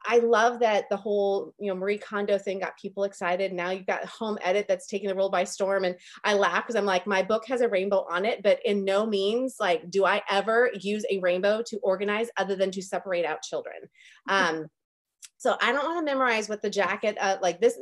I 0.09 0.19
love 0.19 0.61
that 0.61 0.89
the 0.89 0.97
whole, 0.97 1.53
you 1.59 1.69
know, 1.69 1.75
Marie 1.75 1.99
Kondo 1.99 2.39
thing 2.39 2.61
got 2.61 2.79
people 2.79 3.03
excited. 3.03 3.53
Now 3.53 3.71
you've 3.71 3.87
got 3.87 4.05
home 4.05 4.39
edit 4.41 4.67
that's 4.69 4.87
taking 4.87 5.09
the 5.09 5.17
world 5.17 5.33
by 5.33 5.43
storm. 5.43 5.85
And 5.85 5.97
I 6.23 6.35
laugh 6.35 6.65
because 6.65 6.77
I'm 6.77 6.85
like, 6.85 7.09
my 7.09 7.25
book 7.25 7.45
has 7.49 7.61
a 7.61 7.69
rainbow 7.69 8.07
on 8.09 8.25
it, 8.25 8.43
but 8.45 8.61
in 8.65 8.85
no 8.85 9.05
means 9.05 9.57
like, 9.59 9.91
do 9.91 10.05
I 10.05 10.23
ever 10.31 10.71
use 10.81 11.05
a 11.11 11.19
rainbow 11.19 11.63
to 11.67 11.79
organize 11.79 12.29
other 12.37 12.55
than 12.55 12.71
to 12.71 12.83
separate 12.83 13.25
out 13.25 13.43
children? 13.43 13.75
Um, 14.29 14.67
so 15.39 15.57
I 15.61 15.73
don't 15.73 15.85
want 15.85 15.99
to 15.99 16.13
memorize 16.13 16.49
what 16.49 16.63
the 16.63 16.71
jacket, 16.71 17.17
uh, 17.21 17.37
like 17.43 17.61
this, 17.61 17.79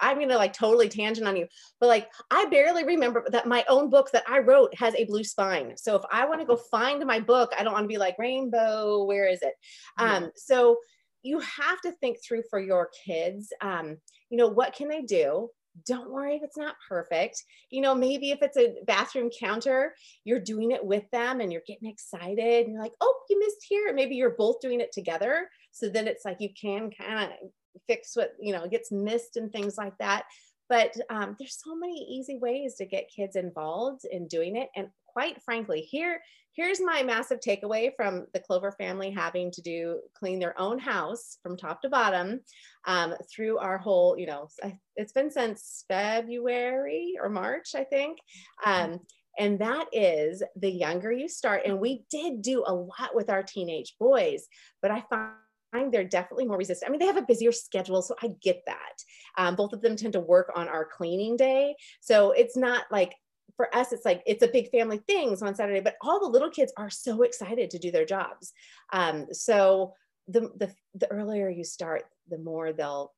I'm 0.00 0.16
going 0.16 0.28
to 0.28 0.36
like 0.36 0.52
totally 0.52 0.88
tangent 0.88 1.28
on 1.28 1.36
you, 1.36 1.46
but 1.80 1.86
like, 1.86 2.10
I 2.30 2.46
barely 2.46 2.84
remember 2.84 3.24
that 3.30 3.46
my 3.46 3.64
own 3.68 3.88
book 3.88 4.10
that 4.12 4.24
I 4.28 4.40
wrote 4.40 4.74
has 4.76 4.94
a 4.94 5.04
blue 5.04 5.24
spine. 5.24 5.76
So 5.76 5.94
if 5.96 6.02
I 6.12 6.26
want 6.26 6.40
to 6.40 6.46
go 6.46 6.56
find 6.56 7.04
my 7.06 7.20
book, 7.20 7.52
I 7.56 7.62
don't 7.62 7.72
want 7.72 7.84
to 7.84 7.88
be 7.88 7.98
like 7.98 8.16
rainbow, 8.18 9.04
where 9.04 9.28
is 9.28 9.42
it? 9.42 9.54
Um, 9.96 10.30
so 10.36 10.78
you 11.22 11.40
have 11.40 11.80
to 11.82 11.92
think 11.92 12.18
through 12.22 12.42
for 12.50 12.58
your 12.58 12.90
kids, 13.06 13.52
um, 13.60 13.96
you 14.28 14.36
know, 14.36 14.48
what 14.48 14.74
can 14.74 14.88
they 14.88 15.02
do? 15.02 15.48
don't 15.86 16.10
worry 16.10 16.36
if 16.36 16.42
it's 16.42 16.56
not 16.56 16.76
perfect. 16.88 17.42
You 17.70 17.80
know, 17.80 17.94
maybe 17.94 18.30
if 18.30 18.40
it's 18.42 18.56
a 18.56 18.74
bathroom 18.86 19.30
counter, 19.38 19.94
you're 20.24 20.40
doing 20.40 20.72
it 20.72 20.84
with 20.84 21.08
them 21.10 21.40
and 21.40 21.52
you're 21.52 21.62
getting 21.66 21.88
excited 21.88 22.66
and 22.66 22.72
you're 22.72 22.82
like, 22.82 22.94
oh, 23.00 23.14
you 23.28 23.38
missed 23.38 23.64
here. 23.68 23.92
Maybe 23.94 24.16
you're 24.16 24.36
both 24.36 24.60
doing 24.60 24.80
it 24.80 24.92
together. 24.92 25.48
So 25.72 25.88
then 25.88 26.08
it's 26.08 26.24
like 26.24 26.38
you 26.40 26.50
can 26.60 26.90
kind 26.90 27.32
of 27.32 27.50
fix 27.86 28.16
what, 28.16 28.32
you 28.40 28.52
know, 28.52 28.66
gets 28.68 28.90
missed 28.90 29.36
and 29.36 29.52
things 29.52 29.76
like 29.76 29.96
that. 29.98 30.24
But 30.68 30.94
um, 31.08 31.36
there's 31.38 31.62
so 31.64 31.74
many 31.74 32.06
easy 32.10 32.36
ways 32.38 32.74
to 32.76 32.86
get 32.86 33.10
kids 33.14 33.36
involved 33.36 34.04
in 34.10 34.28
doing 34.28 34.56
it. 34.56 34.68
And 34.76 34.88
quite 35.06 35.42
frankly, 35.42 35.80
here, 35.80 36.20
here's 36.52 36.80
my 36.80 37.02
massive 37.02 37.40
takeaway 37.40 37.92
from 37.96 38.26
the 38.34 38.40
Clover 38.40 38.72
family 38.72 39.10
having 39.10 39.50
to 39.52 39.62
do 39.62 40.00
clean 40.18 40.38
their 40.38 40.60
own 40.60 40.78
house 40.78 41.38
from 41.42 41.56
top 41.56 41.80
to 41.82 41.88
bottom 41.88 42.40
um, 42.86 43.14
through 43.34 43.58
our 43.58 43.78
whole, 43.78 44.18
you 44.18 44.26
know, 44.26 44.48
it's 44.96 45.12
been 45.12 45.30
since 45.30 45.84
February 45.88 47.14
or 47.20 47.30
March, 47.30 47.70
I 47.74 47.84
think. 47.84 48.18
Um, 48.64 49.00
and 49.38 49.58
that 49.60 49.86
is 49.92 50.42
the 50.56 50.70
younger 50.70 51.12
you 51.12 51.28
start. 51.28 51.62
And 51.64 51.78
we 51.78 52.04
did 52.10 52.42
do 52.42 52.64
a 52.66 52.74
lot 52.74 53.14
with 53.14 53.30
our 53.30 53.42
teenage 53.42 53.94
boys, 53.98 54.46
but 54.82 54.90
I 54.90 55.04
find 55.08 55.32
they're 55.72 56.04
definitely 56.04 56.46
more 56.46 56.58
resistant. 56.58 56.88
I 56.88 56.92
mean, 56.92 57.00
they 57.00 57.06
have 57.06 57.16
a 57.16 57.22
busier 57.22 57.52
schedule, 57.52 58.02
so 58.02 58.14
I 58.22 58.28
get 58.40 58.62
that. 58.66 59.02
Um, 59.36 59.56
both 59.56 59.72
of 59.72 59.80
them 59.80 59.96
tend 59.96 60.14
to 60.14 60.20
work 60.20 60.50
on 60.54 60.68
our 60.68 60.84
cleaning 60.84 61.36
day. 61.36 61.76
So 62.00 62.32
it's 62.32 62.56
not 62.56 62.84
like 62.90 63.14
for 63.56 63.74
us, 63.74 63.92
it's 63.92 64.04
like 64.04 64.22
it's 64.26 64.42
a 64.42 64.48
big 64.48 64.70
family 64.70 64.98
things 65.06 65.42
on 65.42 65.54
Saturday, 65.54 65.80
but 65.80 65.96
all 66.02 66.20
the 66.20 66.28
little 66.28 66.50
kids 66.50 66.72
are 66.76 66.90
so 66.90 67.22
excited 67.22 67.70
to 67.70 67.78
do 67.78 67.90
their 67.90 68.04
jobs. 68.04 68.52
Um, 68.92 69.26
so 69.32 69.94
the, 70.26 70.52
the 70.56 70.72
the 70.94 71.10
earlier 71.10 71.48
you 71.48 71.64
start, 71.64 72.04
the 72.28 72.38
more 72.38 72.72
they'll, 72.72 73.12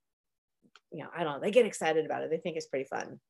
you 0.93 1.03
know, 1.03 1.11
I 1.15 1.25
don't 1.25 1.35
know, 1.35 1.41
they 1.41 1.51
get 1.51 1.67
excited 1.67 2.05
about 2.05 2.23
it. 2.23 2.31
They 2.31 2.39
think 2.39 2.57
it's 2.57 2.69
pretty 2.69 2.87
fun. 2.87 3.21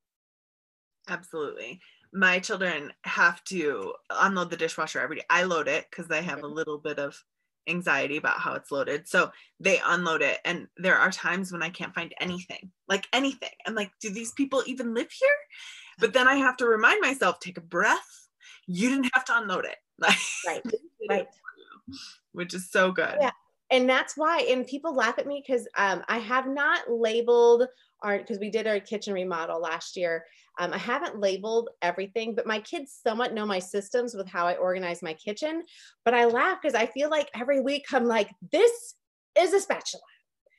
Absolutely. 1.09 1.79
My 2.13 2.39
children 2.39 2.93
have 3.03 3.43
to 3.45 3.93
unload 4.09 4.49
the 4.49 4.57
dishwasher 4.57 4.99
every 4.99 5.17
day. 5.17 5.25
I 5.29 5.43
load 5.43 5.67
it 5.67 5.87
because 5.89 6.07
they 6.07 6.21
have 6.21 6.43
a 6.43 6.47
little 6.47 6.77
bit 6.77 6.99
of 6.99 7.17
anxiety 7.67 8.17
about 8.17 8.39
how 8.39 8.53
it's 8.53 8.71
loaded. 8.71 9.07
So 9.07 9.31
they 9.59 9.79
unload 9.85 10.21
it. 10.21 10.39
And 10.45 10.67
there 10.77 10.97
are 10.97 11.11
times 11.11 11.51
when 11.51 11.63
I 11.63 11.69
can't 11.69 11.93
find 11.93 12.13
anything, 12.19 12.71
like 12.87 13.07
anything. 13.13 13.49
I'm 13.65 13.75
like, 13.75 13.91
do 13.99 14.09
these 14.09 14.31
people 14.33 14.63
even 14.65 14.93
live 14.93 15.11
here? 15.11 15.29
But 15.99 16.13
then 16.13 16.27
I 16.27 16.35
have 16.35 16.57
to 16.57 16.65
remind 16.65 17.01
myself, 17.01 17.39
take 17.39 17.57
a 17.57 17.61
breath. 17.61 18.27
You 18.67 18.89
didn't 18.89 19.11
have 19.13 19.25
to 19.25 19.37
unload 19.37 19.65
it. 19.65 19.77
right. 20.47 20.61
right. 21.09 21.27
Which 22.31 22.53
is 22.53 22.69
so 22.69 22.91
good. 22.91 23.17
Yeah. 23.19 23.31
And 23.71 23.89
that's 23.89 24.17
why, 24.17 24.39
and 24.49 24.67
people 24.67 24.93
laugh 24.93 25.17
at 25.17 25.27
me 25.27 25.41
because 25.45 25.67
um, 25.77 26.03
I 26.09 26.17
have 26.17 26.47
not 26.47 26.89
labeled 26.89 27.67
our, 28.01 28.17
because 28.17 28.39
we 28.39 28.49
did 28.49 28.67
our 28.67 28.79
kitchen 28.79 29.13
remodel 29.13 29.59
last 29.59 29.95
year. 29.95 30.25
Um, 30.59 30.73
I 30.73 30.77
haven't 30.77 31.19
labeled 31.19 31.69
everything, 31.81 32.35
but 32.35 32.45
my 32.45 32.59
kids 32.59 32.99
somewhat 33.01 33.33
know 33.33 33.45
my 33.45 33.59
systems 33.59 34.13
with 34.13 34.27
how 34.27 34.45
I 34.45 34.55
organize 34.55 35.01
my 35.01 35.13
kitchen. 35.13 35.63
But 36.03 36.13
I 36.13 36.25
laugh 36.25 36.59
because 36.61 36.75
I 36.75 36.87
feel 36.87 37.09
like 37.09 37.29
every 37.33 37.61
week 37.61 37.85
I'm 37.91 38.05
like, 38.05 38.29
this 38.51 38.95
is 39.37 39.53
a 39.53 39.59
spatula. 39.59 40.03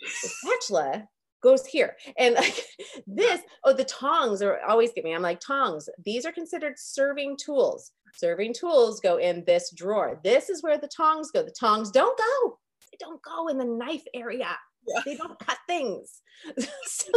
Spatula 0.04 1.08
goes 1.42 1.66
here. 1.66 1.96
And 2.18 2.34
like 2.36 2.64
this, 3.06 3.40
oh, 3.64 3.72
the 3.72 3.84
tongs 3.84 4.42
are 4.42 4.60
always 4.66 4.92
get 4.92 5.04
me. 5.04 5.14
I'm 5.14 5.22
like, 5.22 5.40
tongs, 5.40 5.88
these 6.04 6.24
are 6.24 6.32
considered 6.32 6.74
serving 6.78 7.36
tools. 7.36 7.92
Serving 8.14 8.54
tools 8.54 9.00
go 9.00 9.16
in 9.16 9.42
this 9.46 9.70
drawer. 9.70 10.20
This 10.22 10.48
is 10.50 10.62
where 10.62 10.78
the 10.78 10.88
tongs 10.88 11.30
go. 11.30 11.42
The 11.42 11.54
tongs 11.58 11.90
don't 11.90 12.16
go. 12.16 12.58
They 12.90 12.98
don't 13.00 13.22
go 13.22 13.48
in 13.48 13.58
the 13.58 13.64
knife 13.64 14.04
area. 14.14 14.48
Yeah. 14.86 15.00
They 15.04 15.16
don't 15.16 15.38
cut 15.38 15.58
things. 15.66 16.22
so. 16.84 17.12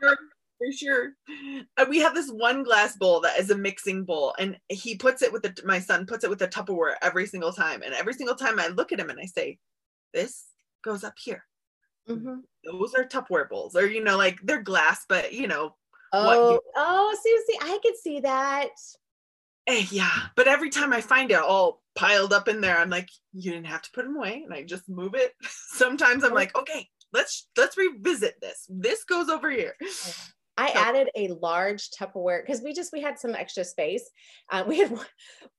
for 0.00 0.72
sure. 0.72 1.10
Uh, 1.76 1.86
we 1.88 1.98
have 1.98 2.14
this 2.14 2.30
one 2.30 2.62
glass 2.62 2.96
bowl 2.96 3.20
that 3.20 3.38
is 3.38 3.50
a 3.50 3.56
mixing 3.56 4.04
bowl, 4.04 4.34
and 4.38 4.56
he 4.68 4.96
puts 4.96 5.22
it 5.22 5.32
with 5.32 5.42
the 5.42 5.54
my 5.64 5.78
son 5.78 6.06
puts 6.06 6.24
it 6.24 6.30
with 6.30 6.38
the 6.38 6.48
Tupperware 6.48 6.94
every 7.02 7.26
single 7.26 7.52
time. 7.52 7.82
And 7.82 7.94
every 7.94 8.14
single 8.14 8.36
time 8.36 8.58
I 8.58 8.68
look 8.68 8.92
at 8.92 9.00
him 9.00 9.10
and 9.10 9.18
I 9.20 9.26
say, 9.26 9.58
"This 10.12 10.44
goes 10.82 11.04
up 11.04 11.14
here. 11.18 11.44
Mm-hmm. 12.08 12.40
Those 12.64 12.94
are 12.94 13.04
Tupperware 13.04 13.48
bowls, 13.48 13.76
or 13.76 13.86
you 13.86 14.02
know, 14.02 14.16
like 14.16 14.38
they're 14.42 14.62
glass, 14.62 15.04
but 15.08 15.32
you 15.32 15.48
know. 15.48 15.74
Oh, 16.12 16.52
you- 16.52 16.60
oh, 16.76 17.16
Susie, 17.22 17.58
I 17.62 17.78
could 17.82 17.96
see 17.96 18.20
that. 18.20 18.70
Eh, 19.68 19.86
yeah, 19.90 20.10
but 20.34 20.48
every 20.48 20.70
time 20.70 20.92
I 20.92 21.00
find 21.00 21.30
it 21.30 21.38
all 21.38 21.80
piled 21.94 22.32
up 22.32 22.48
in 22.48 22.60
there, 22.60 22.76
I'm 22.76 22.90
like, 22.90 23.08
you 23.32 23.52
didn't 23.52 23.68
have 23.68 23.82
to 23.82 23.90
put 23.92 24.04
them 24.04 24.16
away, 24.16 24.42
and 24.44 24.52
I 24.52 24.64
just 24.64 24.88
move 24.88 25.14
it. 25.14 25.32
Sometimes 25.42 26.24
I'm 26.24 26.34
like, 26.34 26.56
okay, 26.56 26.88
let's 27.12 27.48
let's 27.56 27.76
revisit 27.76 28.34
this. 28.40 28.66
This 28.68 29.04
goes 29.04 29.28
over 29.28 29.50
here. 29.50 29.74
I 30.56 30.72
so. 30.72 30.78
added 30.78 31.10
a 31.16 31.28
large 31.28 31.90
Tupperware 31.90 32.44
because 32.44 32.62
we 32.62 32.72
just 32.74 32.92
we 32.92 33.00
had 33.00 33.18
some 33.18 33.34
extra 33.34 33.64
space. 33.64 34.08
Uh, 34.50 34.64
we 34.66 34.78
had, 34.78 34.92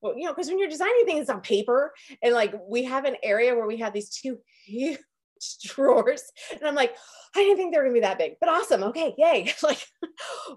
well, 0.01 0.17
you 0.17 0.25
know, 0.25 0.33
because 0.33 0.47
when 0.47 0.59
you're 0.59 0.69
designing 0.69 1.05
things 1.05 1.29
on 1.29 1.41
paper, 1.41 1.93
and 2.21 2.33
like 2.33 2.53
we 2.67 2.83
have 2.83 3.05
an 3.05 3.15
area 3.23 3.55
where 3.55 3.67
we 3.67 3.77
have 3.77 3.93
these 3.93 4.09
two 4.09 4.39
huge 4.65 4.99
drawers. 5.63 6.23
And 6.51 6.63
I'm 6.63 6.75
like, 6.75 6.95
I 7.35 7.39
didn't 7.39 7.57
think 7.57 7.73
they 7.73 7.79
were 7.79 7.85
gonna 7.85 7.93
be 7.93 8.01
that 8.01 8.19
big, 8.19 8.33
but 8.39 8.49
awesome. 8.49 8.83
Okay, 8.83 9.13
yay. 9.17 9.53
like, 9.63 9.85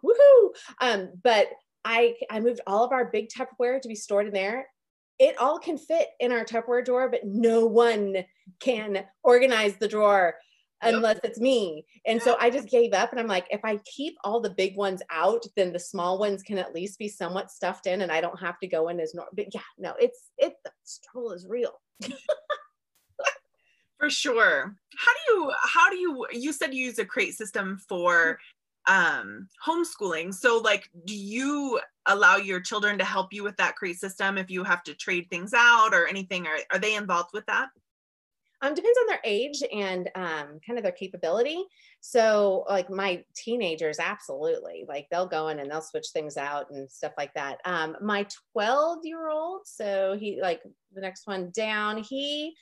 woohoo. 0.05 0.49
Um, 0.81 1.11
but 1.23 1.49
I 1.85 2.15
I 2.31 2.41
moved 2.41 2.61
all 2.67 2.85
of 2.85 2.93
our 2.93 3.07
big 3.07 3.29
Tupperware 3.29 3.81
to 3.81 3.89
be 3.89 3.95
stored 3.95 4.27
in 4.27 4.33
there. 4.33 4.67
It 5.19 5.39
all 5.39 5.59
can 5.59 5.79
fit 5.79 6.09
in 6.21 6.31
our 6.31 6.45
Tupperware 6.45 6.85
drawer, 6.85 7.09
but 7.09 7.25
no 7.25 7.65
one 7.65 8.17
can 8.61 9.05
organize 9.25 9.77
the 9.77 9.89
drawer 9.89 10.35
unless 10.83 11.19
it's 11.25 11.41
me. 11.41 11.85
And 12.07 12.21
so 12.21 12.37
I 12.39 12.51
just 12.51 12.69
gave 12.69 12.93
up 12.93 13.11
and 13.11 13.21
I'm 13.21 13.27
like, 13.27 13.47
if 13.51 13.65
I 13.65 13.79
keep 13.85 14.17
all 14.25 14.41
the 14.41 14.51
big 14.51 14.77
ones 14.77 15.03
out, 15.11 15.45
then 15.57 15.73
the 15.73 15.79
small 15.79 16.19
ones 16.19 16.43
can 16.43 16.59
at 16.59 16.75
least 16.75 16.99
be 16.99 17.09
somewhat 17.09 17.51
stuffed 17.51 17.87
in 17.87 18.03
and 18.03 18.13
I 18.13 18.21
don't 18.21 18.41
have 18.41 18.59
to 18.61 18.67
go 18.67 18.89
in 18.89 19.01
as 19.01 19.15
normal. 19.15 19.33
But 19.35 19.55
yeah, 19.55 19.61
no, 19.79 19.95
it's 19.99 20.31
it 20.39 20.55
the 20.65 20.71
struggle 20.85 21.33
is 21.33 21.47
real. 21.49 21.81
For 23.99 24.11
sure. 24.11 24.77
How 24.99 25.13
do 25.13 25.33
you 25.33 25.53
how 25.63 25.91
do 25.91 25.97
you 25.97 26.27
you 26.33 26.53
said 26.53 26.75
you 26.75 26.85
use 26.85 26.99
a 26.99 27.05
crate 27.05 27.35
system 27.35 27.79
for 27.89 28.39
um 28.87 29.49
homeschooling. 29.67 30.35
So 30.35 30.59
like 30.59 30.91
do 31.07 31.17
you 31.17 31.81
allow 32.05 32.37
your 32.37 32.61
children 32.61 32.99
to 32.99 33.05
help 33.05 33.33
you 33.33 33.43
with 33.43 33.57
that 33.57 33.77
crate 33.77 33.99
system 33.99 34.37
if 34.37 34.51
you 34.51 34.63
have 34.65 34.83
to 34.85 34.95
trade 34.95 35.29
things 35.31 35.55
out 35.55 35.95
or 35.95 36.07
anything? 36.07 36.47
Are, 36.47 36.59
are 36.73 36.79
they 36.79 36.95
involved 36.95 37.31
with 37.33 37.47
that? 37.47 37.69
Um, 38.63 38.75
depends 38.75 38.99
on 38.99 39.07
their 39.09 39.21
age 39.23 39.63
and 39.71 40.09
um, 40.15 40.61
kind 40.67 40.79
of 40.79 40.83
their 40.83 40.93
capability. 40.93 41.63
So, 42.01 42.65
like 42.69 42.89
my 42.89 43.23
teenagers, 43.35 43.99
absolutely, 43.99 44.87
like 44.89 45.09
they'll 45.11 45.27
go 45.27 45.49
in 45.49 45.59
and 45.59 45.71
they'll 45.71 45.83
switch 45.83 46.07
things 46.13 46.37
out 46.37 46.71
and 46.71 46.91
stuff 46.91 47.13
like 47.19 47.35
that. 47.35 47.59
Um, 47.67 47.97
my 48.01 48.27
12 48.53 49.01
year 49.05 49.29
old, 49.29 49.63
so 49.67 50.17
he 50.19 50.41
like 50.41 50.63
the 50.95 51.03
next 51.03 51.27
one 51.27 51.51
down, 51.55 52.03
he 52.03 52.55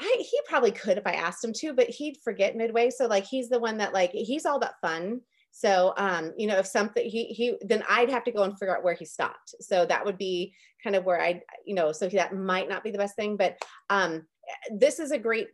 I, 0.00 0.16
he 0.18 0.40
probably 0.46 0.70
could 0.70 0.96
if 0.96 1.06
I 1.06 1.12
asked 1.12 1.42
him 1.42 1.52
to, 1.54 1.72
but 1.72 1.88
he'd 1.88 2.18
forget 2.22 2.56
midway. 2.56 2.90
So 2.90 3.06
like 3.06 3.24
he's 3.24 3.48
the 3.48 3.58
one 3.58 3.78
that 3.78 3.92
like 3.92 4.12
he's 4.12 4.46
all 4.46 4.56
about 4.56 4.80
fun. 4.80 5.20
So, 5.50 5.92
um, 5.96 6.32
you 6.36 6.46
know, 6.46 6.58
if 6.58 6.66
something 6.66 7.08
he 7.08 7.24
he 7.26 7.56
then 7.62 7.82
I'd 7.88 8.10
have 8.10 8.22
to 8.24 8.32
go 8.32 8.44
and 8.44 8.56
figure 8.56 8.76
out 8.76 8.84
where 8.84 8.94
he 8.94 9.04
stopped. 9.04 9.56
So 9.60 9.84
that 9.86 10.04
would 10.04 10.16
be 10.16 10.54
kind 10.84 10.94
of 10.94 11.04
where 11.04 11.20
I, 11.20 11.42
you 11.66 11.74
know, 11.74 11.90
so 11.90 12.08
that 12.08 12.34
might 12.34 12.68
not 12.68 12.84
be 12.84 12.92
the 12.92 12.98
best 12.98 13.16
thing, 13.16 13.36
but 13.36 13.56
um, 13.90 14.24
this 14.70 14.98
is 14.98 15.10
a 15.10 15.18
great 15.18 15.48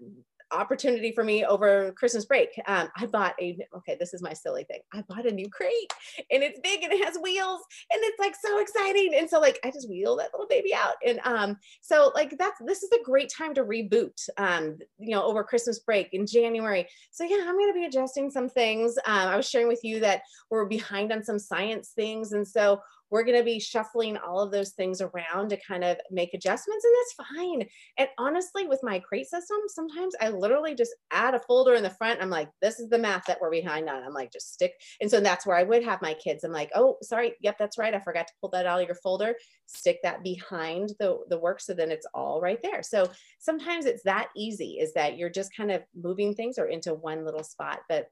opportunity 0.54 1.12
for 1.12 1.24
me 1.24 1.44
over 1.44 1.92
Christmas 1.92 2.24
break. 2.24 2.48
Um, 2.66 2.88
I 2.96 3.07
bought 3.07 3.35
a, 3.40 3.59
okay, 3.76 3.96
this 3.98 4.14
is 4.14 4.22
my 4.22 4.33
silly 4.33 4.64
thing. 4.64 4.80
I 4.92 5.02
bought 5.09 5.26
a 5.26 5.33
new 5.33 5.48
crate 5.50 5.92
and 6.30 6.42
it's 6.42 6.61
big 6.61 6.83
and 6.83 6.92
it 6.92 7.04
has 7.04 7.16
wheels 7.22 7.61
and 7.92 8.00
it's 8.02 8.18
like 8.18 8.35
so 8.40 8.61
exciting. 8.61 9.14
And 9.16 9.28
so 9.28 9.40
like, 9.40 9.59
I 9.64 9.70
just 9.70 9.88
wheel 9.88 10.16
that 10.16 10.30
little 10.33 10.46
baby 10.46 10.74
out. 10.74 10.94
And 11.07 11.20
um, 11.24 11.57
so 11.80 12.12
like 12.14 12.37
that's, 12.38 12.61
this 12.64 12.83
is 12.83 12.90
a 12.92 13.02
great 13.02 13.33
time 13.37 13.54
to 13.54 13.64
reboot, 13.64 14.28
um, 14.37 14.78
you 14.98 15.14
know, 15.14 15.24
over 15.24 15.42
Christmas 15.42 15.80
break 15.80 16.11
in 16.12 16.26
January. 16.26 16.87
So 17.11 17.24
yeah, 17.24 17.44
I'm 17.46 17.57
going 17.57 17.70
to 17.70 17.78
be 17.78 17.87
adjusting 17.87 18.30
some 18.30 18.48
things. 18.48 18.96
Um, 19.07 19.28
I 19.28 19.37
was 19.37 19.48
sharing 19.48 19.68
with 19.68 19.80
you 19.83 20.00
that 20.00 20.22
we're 20.50 20.66
behind 20.66 21.12
on 21.12 21.22
some 21.22 21.38
science 21.38 21.90
things. 21.96 22.33
And 22.33 22.46
so 22.46 22.80
we're 23.14 23.22
going 23.22 23.38
to 23.38 23.44
be 23.44 23.61
shuffling 23.61 24.16
all 24.16 24.40
of 24.40 24.50
those 24.50 24.70
things 24.70 25.00
around 25.00 25.50
to 25.50 25.57
kind 25.57 25.85
of 25.85 25.96
make 26.11 26.35
adjustments 26.35 26.85
and 26.85 26.94
that's 26.96 27.31
fine. 27.31 27.68
And 27.96 28.09
honestly 28.18 28.66
with 28.66 28.81
my 28.83 28.98
crate 28.98 29.29
system 29.29 29.57
sometimes 29.68 30.14
i 30.20 30.31
literally 30.31 30.74
just 30.74 30.90
add 31.12 31.35
a 31.35 31.38
folder 31.38 31.74
in 31.74 31.85
the 31.85 31.90
front 31.90 32.20
i'm 32.20 32.31
like 32.31 32.48
this 32.61 32.81
is 32.81 32.88
the 32.88 32.98
math 32.98 33.24
that 33.27 33.40
we're 33.40 33.53
behind 33.53 33.88
on. 33.88 34.03
I'm 34.03 34.12
like 34.12 34.33
just 34.33 34.53
stick 34.53 34.72
and 35.00 35.09
so 35.09 35.20
that's 35.20 35.46
where 35.46 35.57
i 35.57 35.62
would 35.62 35.85
have 35.85 36.03
my 36.03 36.14
kids 36.14 36.42
i'm 36.42 36.50
like 36.50 36.70
oh 36.74 36.96
sorry 37.03 37.35
yep 37.40 37.57
that's 37.57 37.79
right 37.79 37.94
i 37.94 38.00
forgot 38.00 38.27
to 38.27 38.33
pull 38.40 38.50
that 38.50 38.66
out 38.66 38.81
of 38.81 38.88
your 38.88 38.96
folder. 38.96 39.35
Stick 39.66 40.00
that 40.03 40.24
behind 40.24 40.90
the, 40.98 41.18
the 41.29 41.38
work 41.38 41.61
so 41.61 41.72
then 41.72 41.90
it's 41.90 42.07
all 42.14 42.40
right 42.40 42.61
there. 42.62 42.83
So 42.83 43.09
sometimes 43.38 43.87
it's 43.87 44.03
that 44.03 44.29
easy 44.37 44.79
is 44.81 44.92
that 44.94 45.16
you're 45.16 45.31
just 45.31 45.57
kind 45.57 45.70
of 45.70 45.83
moving 45.94 46.35
things 46.35 46.59
or 46.59 46.66
into 46.66 46.94
one 46.94 47.24
little 47.24 47.44
spot 47.44 47.81
but 47.88 48.09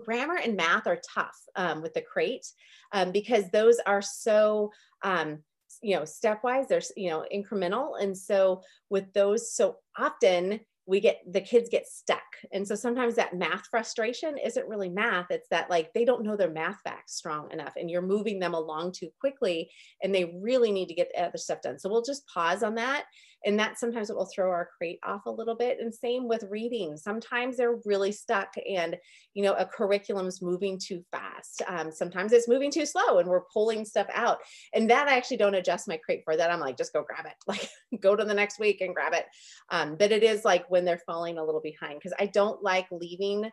grammar 0.00 0.36
and 0.36 0.56
math 0.56 0.86
are 0.86 1.00
tough 1.14 1.36
um, 1.56 1.82
with 1.82 1.94
the 1.94 2.02
crate 2.02 2.46
um, 2.92 3.12
because 3.12 3.50
those 3.50 3.78
are 3.86 4.02
so 4.02 4.70
um, 5.02 5.38
you 5.82 5.96
know 5.96 6.02
stepwise 6.02 6.68
they're 6.68 6.82
you 6.96 7.10
know 7.10 7.24
incremental. 7.34 8.00
And 8.00 8.16
so 8.16 8.62
with 8.90 9.12
those 9.12 9.54
so 9.54 9.76
often 9.98 10.60
we 10.84 11.00
get 11.00 11.20
the 11.30 11.40
kids 11.40 11.68
get 11.68 11.86
stuck. 11.86 12.22
And 12.52 12.66
so 12.66 12.74
sometimes 12.74 13.14
that 13.14 13.36
math 13.36 13.66
frustration 13.70 14.36
isn't 14.36 14.68
really 14.68 14.88
math. 14.88 15.26
It's 15.30 15.48
that 15.50 15.70
like 15.70 15.92
they 15.92 16.04
don't 16.04 16.24
know 16.24 16.36
their 16.36 16.50
math 16.50 16.80
facts 16.82 17.14
strong 17.14 17.50
enough 17.52 17.74
and 17.76 17.88
you're 17.88 18.02
moving 18.02 18.40
them 18.40 18.54
along 18.54 18.92
too 18.92 19.08
quickly 19.20 19.70
and 20.02 20.12
they 20.12 20.36
really 20.42 20.72
need 20.72 20.88
to 20.88 20.94
get 20.94 21.08
the 21.14 21.22
other 21.22 21.38
stuff 21.38 21.62
done. 21.62 21.78
So 21.78 21.88
we'll 21.88 22.02
just 22.02 22.26
pause 22.26 22.64
on 22.64 22.74
that 22.76 23.04
and 23.44 23.58
that 23.58 23.78
sometimes 23.78 24.10
it 24.10 24.16
will 24.16 24.28
throw 24.32 24.50
our 24.50 24.68
crate 24.76 24.98
off 25.04 25.26
a 25.26 25.30
little 25.30 25.54
bit. 25.54 25.78
And 25.80 25.94
same 25.94 26.28
with 26.28 26.44
reading. 26.50 26.96
Sometimes 26.96 27.56
they're 27.56 27.80
really 27.84 28.12
stuck 28.12 28.54
and 28.68 28.96
you 29.34 29.42
know 29.42 29.54
a 29.54 29.66
curriculum 29.66 30.26
is 30.26 30.42
moving 30.42 30.78
too 30.78 31.04
fast. 31.10 31.62
Um, 31.66 31.90
sometimes 31.90 32.32
it's 32.32 32.48
moving 32.48 32.70
too 32.70 32.86
slow 32.86 33.18
and 33.18 33.28
we're 33.28 33.44
pulling 33.52 33.84
stuff 33.84 34.08
out. 34.12 34.38
And 34.72 34.88
that 34.90 35.08
i 35.08 35.16
actually 35.16 35.36
don't 35.38 35.54
adjust 35.54 35.88
my 35.88 35.96
crate 35.96 36.22
for 36.24 36.36
that. 36.36 36.50
I'm 36.50 36.60
like 36.60 36.76
just 36.76 36.92
go 36.92 37.02
grab 37.02 37.26
it. 37.26 37.32
Like 37.52 37.68
go 38.00 38.16
to 38.16 38.24
the 38.24 38.32
next 38.32 38.58
week 38.58 38.80
and 38.80 38.94
grab 38.94 39.12
it. 39.12 39.26
Um, 39.70 39.96
but 39.96 40.12
it 40.12 40.22
is 40.22 40.44
like 40.44 40.70
when 40.70 40.84
they're 40.84 41.02
falling 41.04 41.36
a 41.36 41.44
little 41.44 41.60
behind 41.60 41.98
because 41.98 42.14
i 42.18 42.26
don't 42.26 42.62
like 42.62 42.86
leaving 42.90 43.50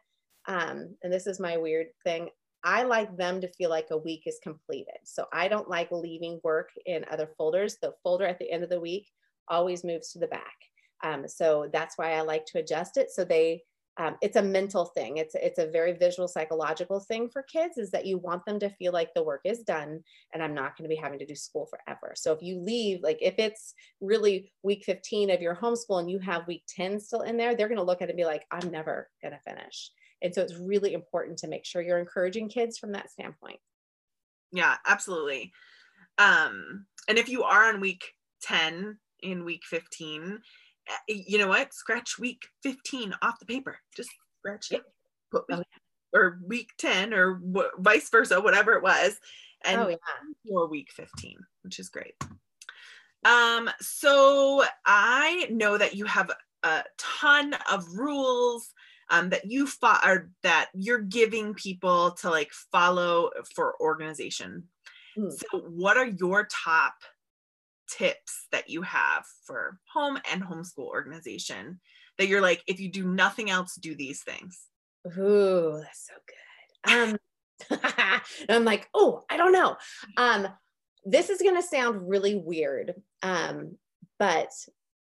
um, 0.48 0.96
and 1.04 1.12
this 1.12 1.28
is 1.28 1.40
my 1.40 1.58
weird 1.58 1.88
thing 2.04 2.30
I 2.64 2.84
like 2.84 3.16
them 3.16 3.40
to 3.42 3.52
feel 3.54 3.70
like 3.70 3.88
a 3.92 3.98
week 3.98 4.24
is 4.26 4.40
completed. 4.44 4.98
So 5.06 5.26
I 5.32 5.48
don't 5.48 5.70
like 5.70 5.92
leaving 5.92 6.42
work 6.44 6.70
in 6.86 7.06
other 7.10 7.30
folders. 7.38 7.78
The 7.82 7.94
folder 8.04 8.26
at 8.26 8.40
the 8.40 8.52
end 8.52 8.64
of 8.64 8.70
the 8.70 8.80
week 8.80 9.08
always 9.50 9.84
moves 9.84 10.12
to 10.12 10.20
the 10.20 10.28
back. 10.28 10.56
Um, 11.04 11.28
so 11.28 11.70
that's 11.72 11.98
why 11.98 12.14
I 12.14 12.22
like 12.22 12.46
to 12.48 12.60
adjust 12.60 12.98
it. 12.98 13.10
So 13.12 13.24
they, 13.24 13.64
um, 13.98 14.16
it's 14.22 14.38
a 14.38 14.42
mental 14.42 14.86
thing. 14.86 15.18
It's 15.18 15.36
it's 15.36 15.60
a 15.60 15.68
very 15.68 15.92
visual 15.92 16.28
psychological 16.28 17.02
thing 17.02 17.30
for 17.30 17.44
kids 17.44 17.78
is 17.78 17.92
that 17.92 18.06
you 18.06 18.18
want 18.18 18.46
them 18.46 18.60
to 18.60 18.70
feel 18.70 18.94
like 18.94 19.14
the 19.14 19.24
work 19.24 19.42
is 19.44 19.64
done 19.64 20.02
and 20.34 20.42
I'm 20.42 20.54
not 20.54 20.78
going 20.78 20.90
to 20.90 20.96
be 20.96 21.02
having 21.02 21.20
to 21.20 21.26
do 21.26 21.36
school 21.36 21.66
forever. 21.66 22.14
So 22.16 22.32
if 22.32 22.42
you 22.42 22.60
leave, 22.60 23.02
like 23.04 23.18
if 23.22 23.36
it's 23.38 23.74
really 24.00 24.54
week 24.64 24.84
15 24.86 25.32
of 25.32 25.42
your 25.42 25.56
homeschool 25.56 26.00
and 26.00 26.10
you 26.10 26.20
have 26.20 26.48
week 26.48 26.64
10 26.70 27.02
still 27.02 27.22
in 27.22 27.36
there, 27.36 27.56
they're 27.56 27.68
going 27.68 27.78
to 27.78 27.84
look 27.84 28.02
at 28.02 28.08
it 28.08 28.12
and 28.12 28.18
be 28.18 28.26
like, 28.26 28.46
I'm 28.52 28.72
never 28.72 29.10
going 29.22 29.34
to 29.34 29.40
finish. 29.40 29.92
And 30.22 30.34
so 30.34 30.42
it's 30.42 30.56
really 30.56 30.94
important 30.94 31.40
to 31.40 31.48
make 31.48 31.66
sure 31.66 31.82
you're 31.82 32.00
encouraging 32.00 32.50
kids 32.50 32.78
from 32.78 32.94
that 32.94 33.10
standpoint. 33.12 33.60
Yeah, 34.52 34.76
absolutely. 34.86 35.52
Um, 36.18 36.86
and 37.08 37.18
if 37.18 37.30
you 37.30 37.44
are 37.44 37.70
on 37.70 37.82
week 37.82 38.04
10, 38.44 38.98
in 39.24 39.46
week 39.46 39.62
15 39.66 40.40
eh, 40.88 40.94
you 41.08 41.38
know 41.38 41.48
what? 41.48 41.74
Scratch 41.74 42.18
week 42.20 42.48
15 42.64 43.14
off 43.22 43.40
the 43.40 43.46
paper. 43.46 43.80
Just 43.96 44.10
scratch 44.40 44.72
it. 44.72 44.84
Put 45.32 45.46
week, 45.50 45.68
or 46.14 46.40
week 46.46 46.72
10 46.78 47.14
or 47.14 47.40
vice 47.78 48.10
versa 48.10 48.42
whatever 48.42 48.74
it 48.74 48.84
was 48.84 49.20
and 49.64 49.82
oh, 49.82 49.90
yeah. 49.90 49.96
for 50.48 50.68
week 50.68 50.90
15 50.92 51.38
which 51.64 51.80
is 51.80 51.90
great. 51.90 52.16
Um 53.26 53.70
so 53.80 54.64
i 54.86 55.48
know 55.52 55.78
that 55.78 55.96
you 55.96 56.06
have 56.06 56.32
a 56.64 56.84
ton 56.98 57.56
of 57.72 57.86
rules 57.96 58.74
um, 59.12 59.30
that 59.30 59.46
you 59.46 59.66
fo- 59.66 60.06
or 60.06 60.30
that 60.44 60.70
you're 60.74 61.02
giving 61.02 61.54
people 61.54 62.12
to 62.12 62.30
like 62.30 62.52
follow 62.72 63.32
for 63.56 63.80
organization. 63.82 64.64
Mm. 65.18 65.32
so 65.32 65.60
what 65.60 65.98
are 65.98 66.06
your 66.06 66.48
top 66.52 66.94
tips 67.90 68.48
that 68.52 68.70
you 68.70 68.82
have 68.82 69.24
for 69.46 69.80
home 69.94 70.18
and 70.32 70.44
homeschool 70.44 70.88
organization 70.88 71.80
that 72.18 72.28
you're 72.28 72.42
like, 72.42 72.64
if 72.68 72.80
you 72.80 72.90
do 72.92 73.08
nothing 73.08 73.50
else, 73.50 73.76
do 73.76 73.96
these 73.96 74.22
things? 74.22 74.62
Ooh, 75.18 75.82
that's 75.82 76.08
so 76.08 76.14
good. 76.28 77.18
Um, 77.72 78.20
I'm 78.50 78.66
like, 78.66 78.88
oh, 78.94 79.24
I 79.30 79.38
don't 79.38 79.54
know. 79.54 79.76
Um, 80.18 80.48
this 81.06 81.30
is 81.30 81.42
going 81.42 81.56
to 81.56 81.64
sound 81.64 82.08
really 82.08 82.36
weird, 82.36 82.94
um, 83.24 83.78
but 84.18 84.52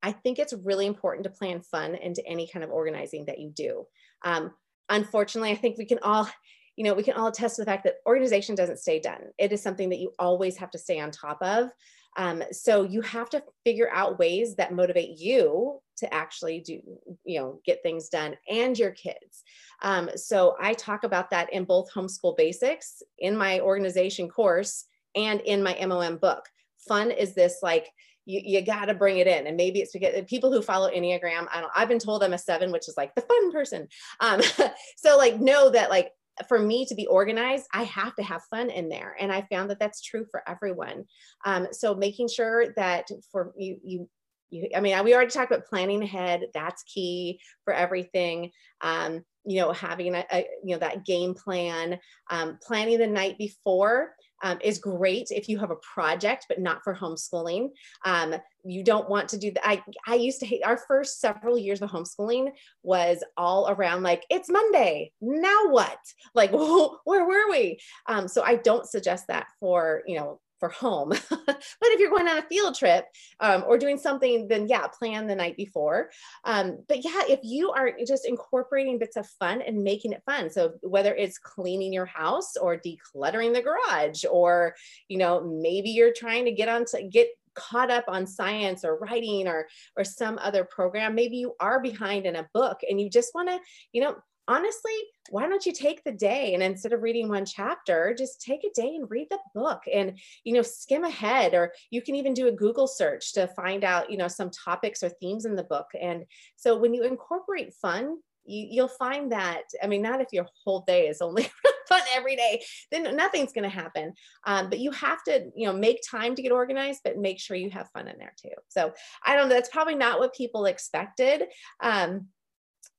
I 0.03 0.11
think 0.11 0.39
it's 0.39 0.53
really 0.53 0.85
important 0.85 1.23
to 1.25 1.29
plan 1.29 1.61
fun 1.61 1.95
into 1.95 2.25
any 2.25 2.47
kind 2.47 2.63
of 2.63 2.71
organizing 2.71 3.25
that 3.25 3.39
you 3.39 3.49
do. 3.49 3.85
Um, 4.23 4.51
unfortunately, 4.89 5.51
I 5.51 5.55
think 5.55 5.77
we 5.77 5.85
can 5.85 5.99
all, 6.03 6.29
you 6.75 6.83
know, 6.83 6.93
we 6.93 7.03
can 7.03 7.15
all 7.15 7.27
attest 7.27 7.55
to 7.55 7.63
the 7.63 7.65
fact 7.65 7.83
that 7.85 7.95
organization 8.05 8.55
doesn't 8.55 8.79
stay 8.79 8.99
done. 8.99 9.21
It 9.37 9.51
is 9.51 9.61
something 9.61 9.89
that 9.89 9.99
you 9.99 10.13
always 10.19 10.57
have 10.57 10.71
to 10.71 10.77
stay 10.77 10.99
on 10.99 11.11
top 11.11 11.41
of. 11.41 11.69
Um, 12.17 12.43
so 12.51 12.83
you 12.83 13.01
have 13.01 13.29
to 13.29 13.43
figure 13.63 13.89
out 13.93 14.19
ways 14.19 14.55
that 14.55 14.73
motivate 14.73 15.17
you 15.17 15.79
to 15.97 16.13
actually 16.13 16.59
do, 16.59 16.81
you 17.23 17.39
know, 17.39 17.59
get 17.65 17.83
things 17.83 18.09
done 18.09 18.35
and 18.49 18.77
your 18.77 18.91
kids. 18.91 19.43
Um, 19.81 20.09
so 20.15 20.55
I 20.59 20.73
talk 20.73 21.03
about 21.03 21.29
that 21.29 21.53
in 21.53 21.63
both 21.63 21.91
homeschool 21.93 22.35
basics 22.35 23.01
in 23.19 23.37
my 23.37 23.59
organization 23.59 24.29
course 24.29 24.85
and 25.15 25.41
in 25.41 25.63
my 25.63 25.77
MOM 25.85 26.17
book. 26.17 26.45
Fun 26.87 27.11
is 27.11 27.33
this 27.33 27.59
like, 27.61 27.87
you, 28.25 28.41
you 28.43 28.61
got 28.61 28.85
to 28.85 28.93
bring 28.93 29.17
it 29.17 29.27
in. 29.27 29.47
And 29.47 29.55
maybe 29.55 29.79
it's 29.79 29.93
because 29.93 30.13
people 30.27 30.51
who 30.51 30.61
follow 30.61 30.89
Enneagram, 30.89 31.47
I 31.51 31.61
don't, 31.61 31.71
I've 31.75 31.87
been 31.87 31.99
told 31.99 32.23
I'm 32.23 32.33
a 32.33 32.37
seven, 32.37 32.71
which 32.71 32.89
is 32.89 32.95
like 32.97 33.15
the 33.15 33.21
fun 33.21 33.51
person. 33.51 33.87
Um, 34.19 34.41
so 34.97 35.17
like 35.17 35.39
know 35.39 35.69
that 35.69 35.89
like 35.89 36.11
for 36.47 36.59
me 36.59 36.85
to 36.85 36.95
be 36.95 37.07
organized, 37.07 37.65
I 37.73 37.83
have 37.83 38.15
to 38.15 38.23
have 38.23 38.43
fun 38.49 38.69
in 38.69 38.89
there. 38.89 39.15
And 39.19 39.31
I 39.31 39.47
found 39.51 39.69
that 39.69 39.79
that's 39.79 40.01
true 40.01 40.25
for 40.29 40.47
everyone. 40.47 41.05
Um, 41.45 41.67
so 41.71 41.95
making 41.95 42.27
sure 42.27 42.73
that 42.75 43.09
for 43.31 43.53
you, 43.57 43.77
you, 43.83 44.09
you, 44.49 44.69
I 44.75 44.79
mean, 44.79 45.03
we 45.03 45.13
already 45.13 45.31
talked 45.31 45.51
about 45.51 45.65
planning 45.65 46.03
ahead. 46.03 46.45
That's 46.53 46.83
key 46.83 47.39
for 47.65 47.73
everything. 47.73 48.51
Um, 48.81 49.23
you 49.45 49.61
know, 49.61 49.71
having 49.71 50.13
a, 50.15 50.25
a, 50.31 50.45
you 50.63 50.73
know, 50.73 50.79
that 50.79 51.05
game 51.05 51.33
plan, 51.33 51.99
um, 52.29 52.59
planning 52.61 52.97
the 52.97 53.07
night 53.07 53.37
before 53.37 54.13
um, 54.43 54.59
is 54.63 54.77
great 54.77 55.27
if 55.31 55.49
you 55.49 55.59
have 55.59 55.71
a 55.71 55.77
project, 55.77 56.45
but 56.47 56.59
not 56.59 56.83
for 56.83 56.95
homeschooling. 56.95 57.69
Um, 58.05 58.35
you 58.63 58.83
don't 58.83 59.09
want 59.09 59.29
to 59.29 59.37
do 59.37 59.51
that. 59.51 59.67
I, 59.67 59.83
I 60.07 60.15
used 60.15 60.39
to 60.41 60.45
hate 60.45 60.65
our 60.65 60.77
first 60.77 61.19
several 61.19 61.57
years 61.57 61.81
of 61.81 61.89
homeschooling 61.89 62.51
was 62.83 63.23
all 63.35 63.69
around 63.69 64.03
like, 64.03 64.25
it's 64.29 64.49
Monday. 64.49 65.11
Now 65.21 65.69
what? 65.69 65.99
Like, 66.33 66.51
where 66.51 67.25
were 67.25 67.49
we? 67.49 67.79
Um, 68.07 68.27
so 68.27 68.43
I 68.43 68.55
don't 68.55 68.87
suggest 68.87 69.27
that 69.27 69.47
for, 69.59 70.03
you 70.05 70.17
know, 70.17 70.39
for 70.59 70.69
home. 70.69 71.09
but 71.29 71.59
if 71.81 71.99
you're 71.99 72.09
going 72.09 72.27
on 72.27 72.39
a 72.39 72.43
field 72.43 72.75
trip 72.75 73.05
um, 73.39 73.63
or 73.67 73.77
doing 73.77 73.97
something, 73.97 74.47
then 74.47 74.67
yeah, 74.67 74.87
plan 74.87 75.27
the 75.27 75.35
night 75.35 75.57
before. 75.57 76.09
Um, 76.43 76.79
but 76.87 77.03
yeah, 77.03 77.23
if 77.27 77.39
you 77.43 77.71
are 77.71 77.91
just 78.05 78.27
incorporating 78.27 78.99
bits 78.99 79.17
of 79.17 79.27
fun 79.39 79.61
and 79.61 79.83
making 79.83 80.13
it 80.13 80.23
fun, 80.25 80.49
so 80.49 80.73
whether 80.81 81.13
it's 81.15 81.37
cleaning 81.37 81.93
your 81.93 82.05
house 82.05 82.55
or 82.55 82.77
decluttering 82.77 83.53
the 83.53 83.61
garage, 83.61 84.23
or 84.29 84.75
you 85.07 85.17
know 85.17 85.43
maybe 85.43 85.89
you're 85.89 86.13
trying 86.13 86.45
to 86.45 86.51
get 86.51 86.69
on 86.69 86.85
to 86.85 87.03
get 87.03 87.27
caught 87.53 87.89
up 87.89 88.05
on 88.07 88.27
science 88.27 88.85
or 88.85 88.99
writing 88.99 89.47
or 89.47 89.67
or 89.95 90.03
some 90.03 90.37
other 90.37 90.63
program 90.63 91.15
maybe 91.15 91.37
you 91.37 91.55
are 91.59 91.81
behind 91.81 92.27
in 92.27 92.35
a 92.35 92.47
book 92.53 92.77
and 92.87 93.01
you 93.01 93.09
just 93.09 93.33
want 93.33 93.49
to 93.49 93.59
you 93.91 94.01
know 94.01 94.15
honestly, 94.47 94.93
why 95.29 95.47
don't 95.47 95.65
you 95.65 95.73
take 95.73 96.03
the 96.03 96.11
day 96.11 96.53
and 96.53 96.63
instead 96.63 96.93
of 96.93 97.01
reading 97.01 97.27
one 97.27 97.45
chapter, 97.45 98.15
just 98.17 98.41
take 98.41 98.63
a 98.63 98.73
day 98.79 98.95
and 98.95 99.09
read 99.09 99.27
the 99.29 99.39
book 99.53 99.81
and, 99.91 100.17
you 100.43 100.53
know, 100.53 100.61
skim 100.61 101.03
ahead, 101.03 101.53
or 101.53 101.73
you 101.91 102.01
can 102.01 102.15
even 102.15 102.33
do 102.33 102.47
a 102.47 102.51
Google 102.51 102.87
search 102.87 103.33
to 103.33 103.47
find 103.47 103.83
out, 103.83 104.09
you 104.09 104.17
know, 104.17 104.27
some 104.27 104.49
topics 104.49 105.03
or 105.03 105.09
themes 105.09 105.45
in 105.45 105.55
the 105.55 105.63
book. 105.63 105.87
And 105.99 106.25
so 106.55 106.77
when 106.77 106.93
you 106.93 107.03
incorporate 107.03 107.73
fun, 107.73 108.17
you, 108.47 108.67
you'll 108.71 108.87
find 108.87 109.31
that 109.31 109.63
i 109.83 109.87
mean 109.87 110.01
not 110.01 110.21
if 110.21 110.29
your 110.31 110.47
whole 110.63 110.83
day 110.87 111.07
is 111.07 111.21
only 111.21 111.49
fun 111.89 112.01
every 112.15 112.35
day 112.35 112.63
then 112.91 113.15
nothing's 113.15 113.53
going 113.53 113.63
to 113.63 113.69
happen. 113.69 114.13
Um, 114.45 114.69
but 114.69 114.79
you 114.79 114.91
have 114.91 115.23
to 115.25 115.49
you 115.55 115.67
know 115.67 115.73
make 115.73 116.01
time 116.09 116.35
to 116.35 116.41
get 116.41 116.51
organized 116.51 117.01
but 117.03 117.17
make 117.17 117.39
sure 117.39 117.55
you 117.55 117.69
have 117.69 117.89
fun 117.91 118.07
in 118.07 118.17
there 118.17 118.33
too. 118.41 118.55
So 118.69 118.93
i 119.25 119.35
don't 119.35 119.49
know 119.49 119.55
that's 119.55 119.69
probably 119.69 119.95
not 119.95 120.19
what 120.19 120.33
people 120.33 120.65
expected. 120.65 121.43
Um, 121.81 122.27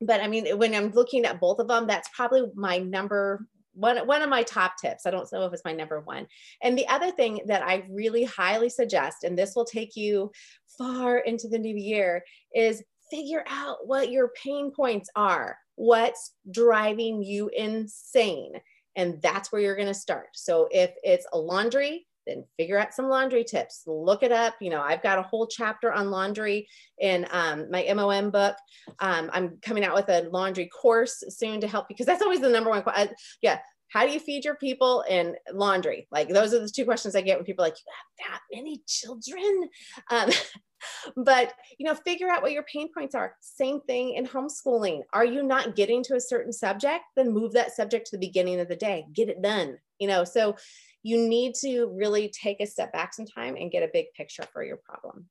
but 0.01 0.21
i 0.21 0.29
mean 0.29 0.59
when 0.59 0.75
i'm 0.75 0.91
looking 0.93 1.25
at 1.25 1.41
both 1.41 1.59
of 1.59 1.69
them 1.69 1.87
that's 1.87 2.09
probably 2.15 2.45
my 2.55 2.79
number 2.79 3.47
one, 3.79 3.99
one 4.07 4.23
of 4.23 4.29
my 4.29 4.43
top 4.43 4.77
tips. 4.77 5.07
I 5.07 5.11
don't 5.11 5.31
know 5.33 5.47
if 5.47 5.53
it's 5.53 5.65
my 5.65 5.73
number 5.73 6.01
one. 6.01 6.27
And 6.63 6.77
the 6.77 6.89
other 6.89 7.13
thing 7.13 7.41
that 7.47 7.63
I 7.63 7.85
really 7.89 8.25
highly 8.25 8.69
suggest, 8.69 9.23
and 9.23 9.39
this 9.39 9.55
will 9.55 9.65
take 9.65 9.95
you 9.95 10.33
far 10.77 11.19
into 11.19 11.49
the 11.49 11.59
new 11.59 11.77
year, 11.77 12.25
is 12.55 12.83
figure 13.09 13.45
out 13.49 13.87
what 13.87 14.11
your 14.11 14.33
pain 14.43 14.73
points 14.73 15.09
are. 15.15 15.57
What's 15.77 16.35
driving 16.51 17.23
you 17.23 17.51
insane? 17.57 18.55
And 18.97 19.23
that's 19.23 19.53
where 19.53 19.63
you're 19.63 19.77
going 19.77 19.87
to 19.87 19.95
start. 19.95 20.31
So 20.35 20.67
if 20.73 20.91
it's 21.05 21.27
a 21.33 21.39
laundry, 21.39 22.08
then 22.29 22.45
figure 22.57 22.79
out 22.79 22.95
some 22.95 23.09
laundry 23.09 23.43
tips. 23.43 23.83
Look 23.87 24.23
it 24.23 24.31
up. 24.31 24.55
You 24.61 24.71
know, 24.71 24.81
I've 24.81 25.03
got 25.03 25.19
a 25.19 25.23
whole 25.23 25.47
chapter 25.47 25.93
on 25.93 26.11
laundry 26.11 26.69
in 26.99 27.27
um, 27.31 27.71
my 27.71 27.87
MOM 27.95 28.31
book. 28.31 28.57
Um, 29.01 29.31
I'm 29.33 29.59
coming 29.63 29.85
out 29.85 29.95
with 29.95 30.09
a 30.09 30.29
laundry 30.31 30.67
course 30.67 31.25
soon 31.29 31.61
to 31.63 31.69
help 31.69 31.89
because 31.89 32.07
that's 32.07 32.23
always 32.23 32.41
the 32.41 32.51
number 32.51 32.71
one 32.71 32.83
question. 32.83 33.15
Yeah. 33.43 33.59
How 33.91 34.05
do 34.05 34.13
you 34.13 34.21
feed 34.21 34.45
your 34.45 34.57
people 34.57 35.03
in 35.09 35.35
laundry? 35.51 36.07
Like 36.11 36.29
those 36.29 36.53
are 36.53 36.61
the 36.61 36.69
two 36.69 36.85
questions 36.85 37.17
I 37.17 37.23
get 37.23 37.39
when 37.39 37.47
people 37.47 37.65
like, 37.65 37.77
you 37.79 37.93
have 38.19 38.33
that 38.33 38.41
many 38.55 38.83
children. 38.87 39.71
Um, 40.11 40.31
but 41.17 41.55
you 41.79 41.87
know 41.87 41.95
figure 41.95 42.29
out 42.29 42.43
what 42.43 42.53
your 42.53 42.63
pain 42.65 42.89
points 42.93 43.15
are 43.15 43.35
same 43.41 43.81
thing 43.83 44.15
in 44.15 44.27
homeschooling 44.27 45.01
are 45.13 45.25
you 45.25 45.43
not 45.43 45.77
getting 45.77 46.03
to 46.03 46.15
a 46.15 46.21
certain 46.21 46.53
subject 46.53 47.05
then 47.17 47.33
move 47.33 47.53
that 47.53 47.75
subject 47.75 48.07
to 48.07 48.17
the 48.17 48.27
beginning 48.27 48.61
of 48.61 48.69
the 48.69 48.77
day 48.77 49.05
get 49.13 49.29
it 49.29 49.43
done 49.43 49.77
you 49.99 50.07
know 50.07 50.25
so 50.25 50.55
you 51.03 51.19
need 51.29 51.55
to 51.55 51.87
really 51.95 52.29
take 52.29 52.61
a 52.61 52.67
step 52.67 52.93
back 52.93 53.15
sometime 53.15 53.57
and 53.57 53.71
get 53.71 53.83
a 53.83 53.91
big 53.93 54.07
picture 54.17 54.45
for 54.53 54.63
your 54.63 54.79
problem 54.79 55.27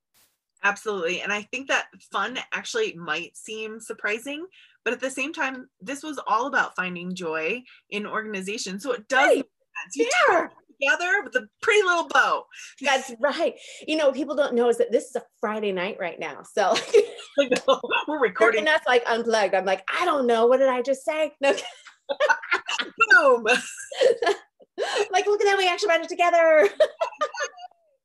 absolutely 0.64 1.22
and 1.22 1.32
i 1.32 1.42
think 1.44 1.68
that 1.68 1.88
fun 2.12 2.38
actually 2.54 2.94
might 2.96 3.36
seem 3.36 3.80
surprising 3.80 4.46
but 4.84 4.94
at 4.94 5.00
the 5.00 5.10
same 5.10 5.34
time 5.34 5.70
this 5.82 6.04
was 6.04 6.20
all 6.28 6.48
about 6.48 6.76
finding 6.76 7.14
joy 7.14 7.62
in 7.90 8.06
organization 8.06 8.80
so 8.80 8.92
it 8.92 9.08
does 9.08 9.28
right. 9.28 9.46
You 9.94 10.10
yeah 10.30 10.48
together 10.80 11.24
with 11.24 11.36
a 11.36 11.48
pretty 11.62 11.82
little 11.84 12.08
bow. 12.08 12.46
That's 12.82 13.12
right. 13.20 13.56
You 13.88 13.98
know, 13.98 14.12
people 14.12 14.36
don't 14.36 14.54
know 14.54 14.70
is 14.70 14.78
that 14.78 14.92
this 14.92 15.06
is 15.06 15.16
a 15.16 15.24
Friday 15.40 15.72
night 15.72 15.98
right 16.00 16.20
now. 16.20 16.44
So 16.44 16.76
we're 18.08 18.20
recording. 18.20 18.60
And 18.60 18.68
that's 18.68 18.88
like 18.88 19.04
unplugged. 19.08 19.54
I'm 19.54 19.66
like, 19.66 19.84
I 20.00 20.06
don't 20.06 20.28
know. 20.28 20.46
What 20.48 20.58
did 20.58 20.70
I 20.70 20.82
just 20.82 21.06
say? 21.06 21.34
No. 23.12 23.44
Boom. 23.44 23.58
like, 25.12 25.26
look 25.26 25.42
at 25.42 25.46
that. 25.46 25.58
We 25.58 25.68
actually 25.68 25.90
ran 25.90 26.04
it 26.04 26.10
together. 26.10 26.70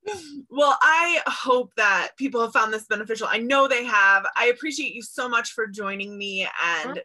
well, 0.50 0.76
I 0.80 1.20
hope 1.26 1.72
that 1.76 2.10
people 2.16 2.40
have 2.40 2.52
found 2.52 2.72
this 2.72 2.86
beneficial. 2.86 3.28
I 3.30 3.38
know 3.38 3.68
they 3.68 3.84
have. 3.84 4.26
I 4.36 4.46
appreciate 4.46 4.94
you 4.94 5.02
so 5.02 5.28
much 5.28 5.52
for 5.52 5.66
joining 5.66 6.16
me 6.16 6.48
and 6.64 7.00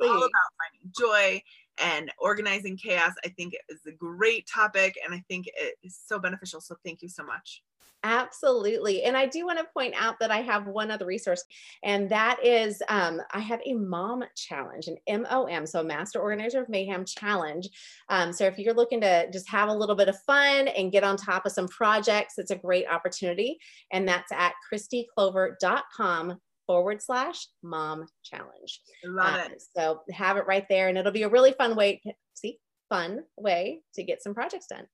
all 0.00 0.16
about 0.16 0.30
finding 0.58 0.92
joy 0.98 1.42
and 1.78 2.12
organizing 2.18 2.76
chaos 2.76 3.12
i 3.24 3.28
think 3.28 3.54
is 3.68 3.80
a 3.86 3.92
great 3.92 4.46
topic 4.46 4.96
and 5.04 5.14
i 5.14 5.22
think 5.28 5.46
it 5.54 5.74
is 5.82 5.98
so 6.04 6.18
beneficial 6.18 6.60
so 6.60 6.74
thank 6.84 7.02
you 7.02 7.08
so 7.08 7.24
much 7.24 7.62
Absolutely. 8.06 9.02
And 9.02 9.16
I 9.16 9.26
do 9.26 9.44
want 9.46 9.58
to 9.58 9.64
point 9.74 9.94
out 9.98 10.20
that 10.20 10.30
I 10.30 10.40
have 10.42 10.68
one 10.68 10.92
other 10.92 11.06
resource, 11.06 11.42
and 11.82 12.08
that 12.10 12.38
is 12.40 12.80
um, 12.88 13.20
I 13.32 13.40
have 13.40 13.60
a 13.66 13.74
mom 13.74 14.22
challenge, 14.36 14.86
an 14.86 15.22
MOM, 15.22 15.66
so 15.66 15.82
Master 15.82 16.20
Organizer 16.20 16.62
of 16.62 16.68
Mayhem 16.68 17.04
challenge. 17.04 17.68
Um, 18.08 18.32
so 18.32 18.44
if 18.44 18.58
you're 18.58 18.74
looking 18.74 19.00
to 19.00 19.28
just 19.32 19.48
have 19.48 19.68
a 19.68 19.74
little 19.74 19.96
bit 19.96 20.08
of 20.08 20.20
fun 20.22 20.68
and 20.68 20.92
get 20.92 21.02
on 21.02 21.16
top 21.16 21.46
of 21.46 21.52
some 21.52 21.66
projects, 21.66 22.34
it's 22.38 22.52
a 22.52 22.56
great 22.56 22.86
opportunity. 22.88 23.58
And 23.90 24.06
that's 24.06 24.30
at 24.30 24.52
kristiclover.com 24.72 26.38
forward 26.66 27.02
slash 27.02 27.46
mom 27.62 28.06
challenge. 28.24 28.80
Love 29.04 29.34
uh, 29.34 29.48
it. 29.52 29.62
So 29.76 30.00
have 30.10 30.36
it 30.36 30.46
right 30.46 30.66
there, 30.68 30.88
and 30.88 30.98
it'll 30.98 31.12
be 31.12 31.22
a 31.22 31.28
really 31.28 31.52
fun 31.52 31.76
way. 31.76 32.00
To, 32.04 32.12
see, 32.34 32.58
fun 32.88 33.20
way 33.36 33.80
to 33.94 34.02
get 34.02 34.22
some 34.22 34.34
projects 34.34 34.66
done. 34.66 34.86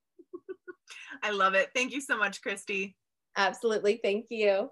I 1.22 1.30
love 1.30 1.54
it. 1.54 1.70
Thank 1.74 1.92
you 1.92 2.00
so 2.00 2.16
much, 2.16 2.42
Kristi. 2.42 2.94
Absolutely. 3.36 4.00
Thank 4.02 4.26
you. 4.30 4.70